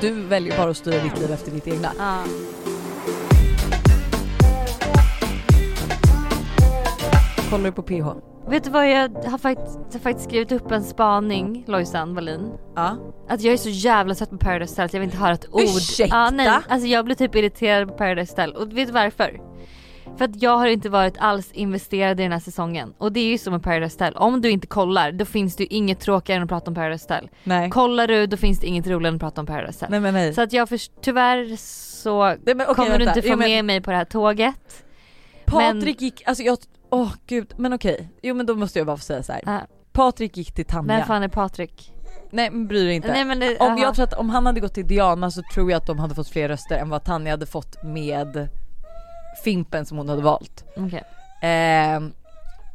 du 0.00 0.22
väljer 0.22 0.56
bara 0.56 0.70
att 0.70 0.76
styra 0.76 1.02
ditt 1.02 1.18
liv 1.20 1.30
efter 1.32 1.50
ditt 1.50 1.66
egna. 1.68 1.92
Ja. 1.98 2.24
Kollar 7.50 7.64
du 7.64 7.72
på 7.72 7.82
PH? 7.82 8.35
Vet 8.48 8.64
du 8.64 8.70
vad 8.70 8.90
jag 8.90 9.08
har 9.08 9.38
faktiskt, 9.38 9.78
jag 9.86 9.92
har 9.92 9.98
faktiskt 9.98 10.28
skrivit 10.28 10.52
upp 10.52 10.70
en 10.70 10.84
spaning 10.84 11.64
Lojsan 11.66 12.14
Wallin. 12.14 12.52
Ja. 12.76 12.96
Att 13.28 13.42
jag 13.42 13.52
är 13.52 13.56
så 13.56 13.68
jävla 13.68 14.14
trött 14.14 14.30
på 14.30 14.38
Paradise 14.38 14.72
Hotel 14.72 14.84
att 14.84 14.92
jag 14.92 15.00
vill 15.00 15.08
inte 15.08 15.18
höra 15.18 15.32
ett 15.32 15.54
ord. 15.54 15.62
Ursäkta? 15.62 16.16
Ja, 16.16 16.30
nej, 16.30 16.48
alltså 16.68 16.88
jag 16.88 17.04
blir 17.04 17.14
typ 17.14 17.34
irriterad 17.34 17.88
på 17.88 17.94
Paradise 17.94 18.32
Hotel 18.32 18.52
och 18.52 18.78
vet 18.78 18.86
du 18.86 18.92
varför? 18.92 19.40
För 20.18 20.24
att 20.24 20.42
jag 20.42 20.58
har 20.58 20.66
inte 20.66 20.88
varit 20.88 21.14
alls 21.18 21.52
investerad 21.52 22.20
i 22.20 22.22
den 22.22 22.32
här 22.32 22.38
säsongen. 22.38 22.94
Och 22.98 23.12
det 23.12 23.20
är 23.20 23.28
ju 23.28 23.38
som 23.38 23.52
med 23.52 23.62
Paradise 23.62 23.94
Hotel, 23.94 24.16
om 24.16 24.40
du 24.40 24.50
inte 24.50 24.66
kollar 24.66 25.12
då 25.12 25.24
finns 25.24 25.56
det 25.56 25.62
ju 25.62 25.68
inget 25.70 26.00
tråkigare 26.00 26.36
än 26.36 26.42
att 26.42 26.48
prata 26.48 26.70
om 26.70 26.74
Paradise 26.74 27.04
Hotel. 27.04 27.28
Nej. 27.44 27.70
Kollar 27.70 28.06
du 28.06 28.26
då 28.26 28.36
finns 28.36 28.60
det 28.60 28.66
inget 28.66 28.86
roligare 28.86 29.08
än 29.08 29.14
att 29.14 29.20
prata 29.20 29.40
om 29.40 29.46
Paradise 29.46 29.76
Hotel. 29.84 29.90
Nej 29.90 30.00
men 30.00 30.14
nej. 30.14 30.34
Så 30.34 30.42
att 30.42 30.52
jag 30.52 30.68
först, 30.68 30.92
tyvärr 31.02 31.56
så 31.56 32.24
nej 32.24 32.38
men, 32.44 32.60
okej, 32.60 32.74
kommer 32.74 32.98
du 32.98 33.04
vänta. 33.04 33.20
inte 33.20 33.22
få 33.22 33.32
Jo, 33.32 33.38
men 33.38 33.48
med 33.48 33.64
mig 33.64 33.80
på 33.80 33.90
det 33.90 33.96
här 33.96 34.04
tåget. 34.04 34.82
Patrik 35.46 36.00
gick, 36.00 36.22
alltså 36.26 36.42
jag, 36.44 36.58
åh 36.90 37.12
gud, 37.26 37.54
men 37.56 37.72
okej. 37.72 38.08
Jo 38.22 38.34
men 38.34 38.46
då 38.46 38.54
måste 38.54 38.78
jag 38.78 38.86
bara 38.86 38.96
få 38.96 39.02
säga 39.02 39.22
så 39.22 39.32
här. 39.32 39.42
Äh, 39.46 39.60
Patrik 39.92 40.36
gick 40.36 40.52
till 40.54 40.64
Tanja. 40.64 40.96
vem 40.96 41.06
fan 41.06 41.22
är 41.22 41.28
Patrik? 41.28 41.92
Nej 42.30 42.50
men 42.50 42.66
bry 42.66 42.84
dig 42.84 42.94
inte. 42.94 43.12
Nej 43.12 43.24
men 43.24 43.38
det, 43.38 43.56
Om 43.58 43.66
aha. 43.66 43.78
jag 43.78 43.94
tror 43.94 44.04
att 44.04 44.14
om 44.14 44.30
han 44.30 44.46
hade 44.46 44.60
gått 44.60 44.74
till 44.74 44.86
Diana 44.86 45.30
så 45.30 45.42
tror 45.54 45.70
jag 45.70 45.78
att 45.78 45.86
de 45.86 45.98
hade 45.98 46.14
fått 46.14 46.28
fler 46.28 46.48
röster 46.48 46.78
än 46.78 46.88
vad 46.88 47.04
Tanja 47.04 47.30
hade 47.32 47.46
fått 47.46 47.82
med 47.84 48.48
Fimpen 49.44 49.86
som 49.86 49.98
hon 49.98 50.08
hade 50.08 50.22
valt. 50.22 50.64
Okej. 50.76 51.02
Ehm, 51.42 52.12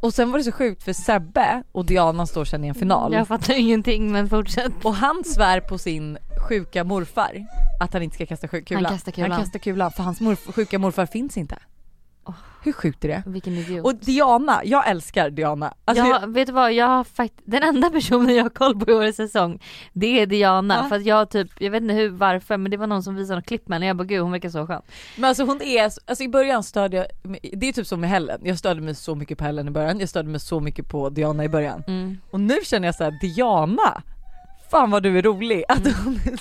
och 0.02 0.14
sen 0.14 0.32
var 0.32 0.38
det 0.38 0.44
så 0.44 0.52
sjukt 0.52 0.84
för 0.84 0.94
Sebbe 0.94 1.64
och 1.72 1.86
Diana 1.86 2.26
står 2.26 2.46
sen 2.46 2.64
i 2.64 2.68
en 2.68 2.76
final. 2.76 3.14
Jag 3.14 3.28
fattar 3.28 3.54
ingenting 3.60 4.12
men 4.12 4.30
fortsätt. 4.30 4.72
Och 4.84 4.96
han 4.96 5.24
svär 5.26 5.60
på 5.60 5.78
sin 5.78 6.18
sjuka 6.50 6.84
morfar 6.84 7.46
att 7.82 7.94
han 7.94 8.02
inte 8.04 8.16
ska 8.16 8.26
kasta 8.26 8.48
kulan. 8.48 8.86
Han 8.86 8.94
kastar 8.94 9.12
kulan. 9.12 9.32
Han 9.32 9.42
kastar 9.42 9.60
kulan 9.60 9.92
för 9.92 10.04
hans 10.04 10.22
morf- 10.22 10.52
sjuka 10.54 10.80
morfar 10.80 11.06
finns 11.06 11.38
inte. 11.38 11.58
Åh. 12.26 12.34
Hur 12.64 12.74
sjukt 12.74 13.04
är 13.06 13.08
det? 13.08 13.24
Vilken 13.26 13.54
idiot. 13.54 13.86
Och 13.86 13.96
Diana, 13.96 14.62
jag 14.66 14.88
älskar 14.90 15.30
Diana. 15.30 15.74
Alltså, 15.86 16.06
jag, 16.06 16.28
vet 16.34 16.48
du 16.48 16.54
vad, 16.54 16.74
jag 16.74 16.86
har 16.88 17.04
faktiskt, 17.04 17.42
den 17.46 17.64
enda 17.64 17.90
personen 17.90 18.36
jag 18.36 18.44
har 18.44 18.50
koll 18.50 18.80
på 18.80 18.92
i 18.92 18.94
årets 18.94 19.18
säsong 19.18 19.60
det 19.94 20.20
är 20.22 20.26
Diana 20.26 20.80
Ja. 20.84 20.90
för 20.90 20.96
att 20.96 21.06
jag 21.06 21.30
typ, 21.30 21.52
jag 21.62 21.72
vet 21.72 21.82
inte 21.82 21.94
hur, 21.94 22.10
varför 22.10 22.58
men 22.58 22.72
det 22.72 22.78
var 22.78 22.88
någon 22.88 23.04
som 23.04 23.16
visade 23.16 23.36
något 23.40 23.46
klipp 23.48 23.68
med 23.68 23.76
henne 23.76 23.86
och 23.86 23.90
jag 23.90 23.98
bara 23.98 24.04
gud 24.04 24.22
hon 24.22 24.32
verkar 24.32 24.50
så 24.50 24.68
skön. 24.68 24.82
Men 25.18 25.26
alltså 25.28 25.44
hon 25.44 25.62
är, 25.62 25.84
alltså 25.84 26.24
i 26.24 26.30
början 26.30 26.64
störde 26.64 26.98
jag, 26.98 27.06
det 27.60 27.68
är 27.70 27.74
typ 27.74 27.88
som 27.88 28.00
med 28.02 28.10
Helen, 28.10 28.42
jag 28.44 28.58
störde 28.60 28.82
mig 28.82 28.96
så 28.96 29.16
mycket 29.16 29.38
på 29.38 29.44
Helen 29.44 29.68
i 29.68 29.72
början, 29.72 30.00
jag 30.00 30.10
störde 30.10 30.30
mig 30.30 30.40
så 30.40 30.60
mycket 30.60 30.90
på 30.90 31.10
Diana 31.10 31.44
i 31.44 31.50
början. 31.50 31.84
Mm. 31.88 32.18
Och 32.32 32.40
nu 32.40 32.56
känner 32.64 32.88
jag 32.88 32.96
så 32.96 33.04
här: 33.04 33.20
Diana, 33.22 34.02
fan 34.72 34.92
vad 34.92 35.04
du 35.04 35.18
är 35.18 35.22
rolig. 35.22 35.64
Att 35.70 35.80
Mm. 35.86 35.94
hon, 36.04 36.14
är, 36.16 36.40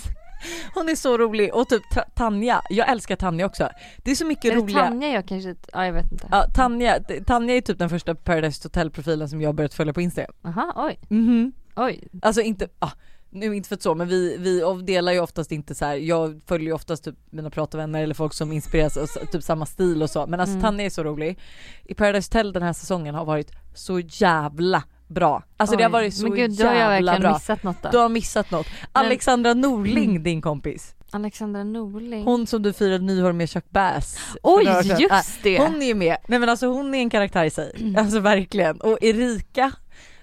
hon 0.75 0.89
är 0.89 0.95
så 0.95 1.19
rolig 1.19 1.55
och 1.55 1.69
typ 1.69 1.83
Ta- 1.95 2.05
Tanja, 2.15 2.63
jag 2.71 2.89
älskar 2.89 3.17
Tanja 3.17 3.47
också. 3.47 3.69
Det 3.97 4.11
är 4.11 4.15
så 4.15 4.27
mycket 4.27 4.45
Är 4.45 4.51
det 4.51 4.57
roliga 4.57 4.79
Tanja 4.79 5.09
jag 5.09 5.27
kanske, 5.29 5.55
ja 5.73 5.87
jag 5.87 5.93
vet 5.93 6.13
inte. 6.13 6.29
Ja, 6.31 6.47
Tanja, 6.55 7.01
Tanja 7.27 7.57
är 7.57 7.61
typ 7.61 7.79
den 7.79 7.89
första 7.91 8.15
Paradise 8.15 8.61
Hotel 8.69 8.91
profilen 8.91 9.29
som 9.29 9.41
jag 9.43 9.55
börjat 9.55 9.75
följa 9.75 9.93
på 9.93 10.01
Instagram. 10.01 10.33
Aha, 10.45 10.73
oj, 10.77 10.99
Mhm. 11.09 11.53
oj. 11.77 12.09
Alltså 12.23 12.41
inte, 12.43 12.69
ah, 12.79 12.91
nu 13.33 13.57
inte 13.57 13.69
för 13.69 13.77
att 13.77 13.83
så 13.83 13.95
men 13.95 14.09
vi, 14.09 14.37
vi 14.39 14.83
delar 14.83 15.13
ju 15.13 15.21
oftast 15.21 15.53
inte 15.53 15.75
så 15.75 15.85
här. 15.85 15.95
jag 15.97 16.41
följer 16.47 16.67
ju 16.67 16.73
oftast 16.73 17.05
typ 17.05 17.15
mina 17.31 17.51
pratarvänner 17.51 18.03
eller 18.03 18.15
folk 18.15 18.35
som 18.35 18.53
inspireras 18.53 18.97
av 18.97 19.07
typ 19.07 19.43
samma 19.43 19.67
stil 19.67 20.03
och 20.03 20.11
så 20.11 20.27
men 20.27 20.41
alltså 20.41 20.53
Mm. 20.53 20.63
Tanja 20.63 20.85
är 20.85 20.91
så 20.91 21.05
rolig. 21.05 21.39
I 21.85 21.95
Paradise 21.95 22.29
Hotel 22.29 22.53
den 22.53 22.63
här 22.63 22.73
säsongen 22.73 23.15
har 23.15 23.25
varit 23.25 23.51
så 23.75 24.01
jävla 24.01 24.83
bra. 25.11 25.43
Alltså 25.57 25.77
det 25.77 25.83
har 25.83 25.89
Oj. 25.91 25.93
varit 25.93 26.15
så 26.15 26.23
Men 26.23 26.35
gud 26.35 26.51
då 26.59 26.67
har 26.67 26.75
jag 26.75 26.79
jävla 26.93 27.13
verkligen 27.13 27.21
bra. 27.31 27.33
missat 27.39 27.63
något 27.63 27.83
då. 27.83 27.89
Du 27.91 27.99
har 27.99 28.09
missat 28.09 28.51
något. 28.51 28.67
Alexandra 28.93 29.55
Norling 29.55 30.23
din 30.23 30.43
kompis. 30.43 30.95
Alexandra 31.13 31.65
Norling. 31.65 32.25
Hon 32.25 32.47
som 32.47 32.63
du 32.63 32.73
firade 32.73 33.05
nyår 33.05 33.33
med 33.33 33.51
Chuck 33.51 33.71
Bass. 33.71 34.19
Oj 34.43 34.65
just 34.99 35.43
det! 35.43 35.59
Hon 35.59 35.83
är 35.83 35.87
ju 35.87 35.95
med, 35.95 36.17
nej 36.29 36.39
men 36.39 36.49
alltså 36.49 36.67
hon 36.67 36.95
är 36.95 36.99
en 36.99 37.11
karaktär 37.11 37.45
i 37.45 37.51
sig, 37.51 37.95
alltså 37.99 38.21
verkligen. 38.21 38.81
Och 38.81 38.99
Erika 39.01 39.73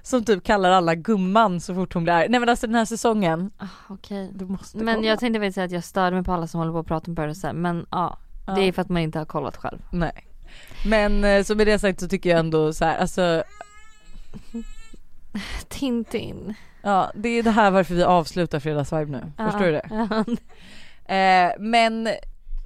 som 0.01 0.25
typ 0.25 0.43
kallar 0.43 0.71
alla 0.71 0.95
gumman 0.95 1.59
så 1.61 1.75
fort 1.75 1.93
hon 1.93 2.03
blir 2.03 2.13
arg. 2.13 2.27
Nej 2.29 2.39
men 2.39 2.49
alltså 2.49 2.67
den 2.67 2.75
här 2.75 2.85
säsongen, 2.85 3.51
Ah, 3.57 3.65
Okej. 3.89 4.31
måste 4.39 4.77
Men 4.77 4.95
kolla. 4.95 5.07
jag 5.07 5.19
tänkte 5.19 5.39
faktiskt 5.39 5.55
säga 5.55 5.65
att 5.65 5.71
jag 5.71 5.83
störde 5.83 6.15
mig 6.15 6.23
på 6.25 6.33
alla 6.33 6.47
som 6.47 6.59
håller 6.59 6.71
på 6.73 6.79
att 6.79 6.87
prata 6.87 7.11
om 7.11 7.15
Paradise 7.15 7.53
men 7.53 7.85
ja, 7.91 8.17
Ja. 8.47 8.53
det 8.53 8.61
är 8.61 8.71
för 8.71 8.81
att 8.81 8.89
man 8.89 9.01
inte 9.01 9.19
har 9.19 9.25
kollat 9.25 9.57
själv. 9.57 9.79
Nej. 9.91 10.27
Men 10.85 11.23
eh, 11.23 11.43
så 11.43 11.55
med 11.55 11.67
det 11.67 11.79
sagt 11.79 11.99
så 11.99 12.07
tycker 12.07 12.29
jag 12.29 12.39
ändå 12.39 12.73
så 12.73 12.85
här, 12.85 12.97
alltså 12.97 13.43
Tintin. 15.67 16.53
ja 16.81 17.11
det 17.15 17.29
är 17.29 17.43
det 17.43 17.51
här 17.51 17.71
varför 17.71 17.95
vi 17.95 18.03
avslutar 18.03 18.59
fredagsvibe 18.59 19.11
nu. 19.11 19.31
Förstår 19.45 19.65
du 19.65 19.71
det? 19.71 19.87
Ja. 19.89 20.25
Eh, 21.15 21.51
men 21.59 22.09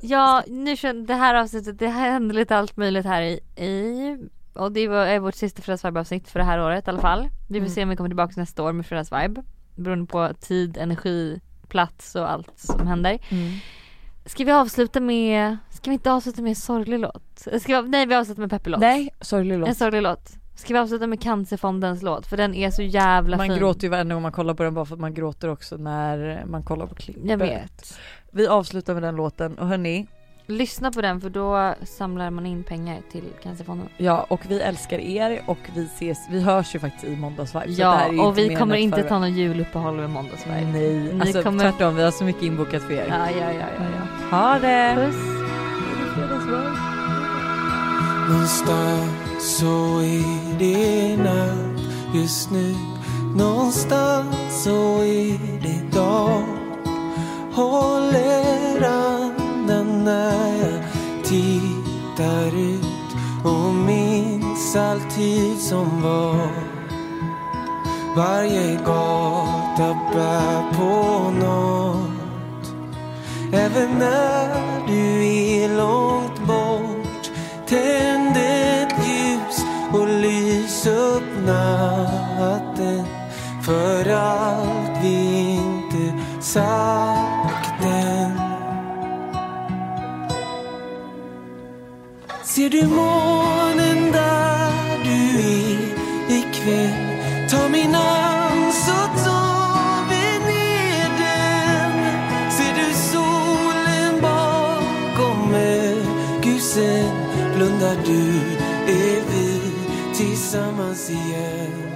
Ja, 0.01 0.43
nu 0.47 0.75
känner 0.75 1.07
det 1.07 1.13
här 1.13 1.35
avsnittet, 1.35 1.79
det 1.79 1.87
händer 1.87 2.35
lite 2.35 2.57
allt 2.57 2.77
möjligt 2.77 3.05
här 3.05 3.21
i, 3.21 3.39
i 3.63 4.17
och 4.53 4.71
det 4.71 4.79
är 4.81 5.19
vårt 5.19 5.35
sista 5.35 5.61
fredagsvibe-avsnitt 5.61 6.29
för 6.29 6.39
det 6.39 6.45
här 6.45 6.61
året 6.61 6.87
i 6.87 6.89
alla 6.89 7.01
fall. 7.01 7.29
Vi 7.49 7.53
får 7.59 7.65
Mm. 7.65 7.69
se 7.69 7.83
om 7.83 7.89
vi 7.89 7.95
kommer 7.95 8.09
tillbaka 8.09 8.33
nästa 8.37 8.63
år 8.63 8.73
med 8.73 8.85
fredagsvibe. 8.85 9.43
Beroende 9.75 10.05
på 10.05 10.29
tid, 10.39 10.77
energi, 10.77 11.39
plats 11.67 12.15
och 12.15 12.31
allt 12.31 12.51
som 12.59 12.87
händer. 12.87 13.19
Ska 14.25 14.43
vi 14.43 14.51
avsluta 14.51 14.99
med, 14.99 15.57
ska 15.69 15.89
vi 15.89 15.93
inte 15.93 16.11
avsluta 16.11 16.41
med 16.41 16.49
en 16.49 16.55
sorglig 16.55 16.99
låt? 16.99 17.47
Ska 17.61 17.81
vi, 17.81 17.89
nej 17.89 18.05
vi 18.05 18.15
avslutar 18.15 18.41
med 18.41 18.49
peppig 18.49 18.71
låt. 18.71 18.79
nej, 18.81 19.09
sorglig 19.21 19.57
låt. 19.59 19.69
En 19.69 19.75
sorglig 19.75 20.01
låt. 20.01 20.31
Ska 20.55 20.73
vi 20.73 20.79
avsluta 20.79 21.07
med 21.07 21.21
Cancerfondens 21.21 22.01
låt? 22.01 22.27
För 22.27 22.37
den 22.37 22.55
är 22.55 22.71
så 22.71 22.81
jävla 22.81 23.37
Man 23.37 23.47
fin. 23.47 23.57
gråter 23.57 23.83
ju 23.83 23.89
varenda 23.89 24.15
gång 24.15 24.21
man 24.21 24.31
kollar 24.31 24.53
på 24.53 24.63
den 24.63 24.73
bara 24.73 24.85
för 24.85 24.93
att 24.95 24.99
man 25.01 25.13
gråter 25.13 25.49
också 25.49 25.77
när 25.77 26.43
man 26.45 26.63
kollar 26.63 26.85
på 26.87 26.95
klippet. 26.95 27.25
Jag 27.25 27.37
vet. 27.37 27.99
Vi 28.31 28.47
avslutar 28.47 28.93
med 28.93 29.03
den 29.03 29.15
låten 29.15 29.57
och 29.57 29.67
hörni, 29.67 30.07
Lyssna 30.47 30.91
på 30.91 31.01
den 31.01 31.21
för 31.21 31.29
då 31.29 31.73
samlar 31.83 32.29
man 32.29 32.45
in 32.45 32.63
pengar 32.63 32.99
till 33.11 33.23
Cancerfonden. 33.43 33.87
ja 33.97 34.25
och 34.29 34.39
vi 34.47 34.61
älskar 34.61 34.99
er 34.99 35.41
och 35.47 35.57
vi 35.75 35.85
ses, 35.85 36.17
vi 36.29 36.41
hörs 36.41 36.75
ju 36.75 36.79
faktiskt 36.79 37.03
i 37.03 37.15
måndagsvibe. 37.15 37.73
så 37.73 37.81
det 37.81 37.87
här 37.87 38.11
Ja, 38.13 38.23
och 38.27 38.37
vi 38.37 38.47
mer 38.49 38.57
kommer 38.57 38.75
inte 38.75 38.95
förväg. 38.95 39.09
ta 39.09 39.19
någon 39.19 39.33
juluppehåll 39.33 39.95
med 39.95 40.09
måndagsvibe. 40.09 40.61
Nej, 40.61 40.99
Ni 41.13 41.21
alltså 41.21 41.43
kommer- 41.43 41.71
tvärtom 41.71 41.95
vi 41.95 42.03
har 42.03 42.11
så 42.11 42.23
mycket 42.23 42.43
inbokat 42.43 42.81
för 42.81 42.93
er. 42.93 43.05
Ja, 43.09 43.29
ja, 43.39 43.51
ja, 43.53 43.65
ja, 43.77 43.85
ja. 44.31 44.37
Ha 44.37 44.59
det! 44.59 44.95
Puss. 44.95 45.41
Så 49.41 50.01
är 50.01 50.59
det 50.59 51.17
natt 51.17 51.81
just 52.13 52.51
nu 52.51 52.75
Någonstans 53.35 54.63
så 54.63 55.03
är 55.03 55.39
det 55.61 55.97
dag 55.97 56.43
Håller 57.53 58.83
andan 58.83 60.03
när 60.03 60.55
jag 60.55 60.83
tittar 61.23 62.59
ut 62.59 62.85
och 63.45 63.73
minns 63.73 64.75
all 64.75 65.01
tid 65.01 65.57
som 65.59 66.01
var. 66.01 66.51
Varje 68.15 68.75
gata 68.75 69.97
bär 70.13 70.73
på 70.73 71.31
något 71.31 72.73
Även 73.53 73.99
när 73.99 74.40
du 92.71 92.87
månen 92.87 94.11
där 94.11 95.03
du 95.03 95.39
är 95.39 96.37
ikväll? 96.37 97.49
Ta 97.49 97.69
min 97.69 97.93
hand 97.93 98.73
så 98.73 99.23
tar 99.25 100.09
vi 100.09 100.45
ner 100.45 101.09
den 101.19 101.93
Ser 102.51 102.73
du 102.75 102.93
solen 102.93 104.21
bakom 104.21 105.53
ökusen? 105.53 107.11
Blundar 107.55 107.95
du 108.05 108.27
är 108.91 109.21
vi 109.31 109.61
tillsammans 110.15 111.09
igen 111.09 111.91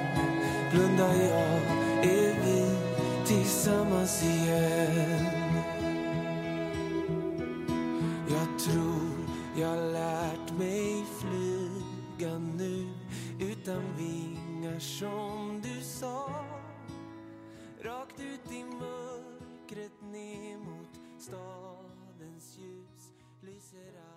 Blundar 0.71 1.13
jag 1.13 2.11
är 2.11 2.35
vi 2.45 2.65
tillsammans 3.25 4.23
igen 4.23 5.25
jag 8.27 8.59
tror 8.59 9.15
jag 9.57 9.94
utan 13.65 13.95
vingar 13.97 14.79
som 14.79 15.61
du 15.61 15.81
sa. 15.81 16.29
Rakt 17.81 18.19
ut 18.19 18.51
i 18.51 18.63
mörkret 18.63 20.01
ner 20.01 20.57
mot 20.57 21.01
stadens 21.19 22.57
ljus 22.57 23.13
lyser 23.41 24.01
allt. 24.11 24.14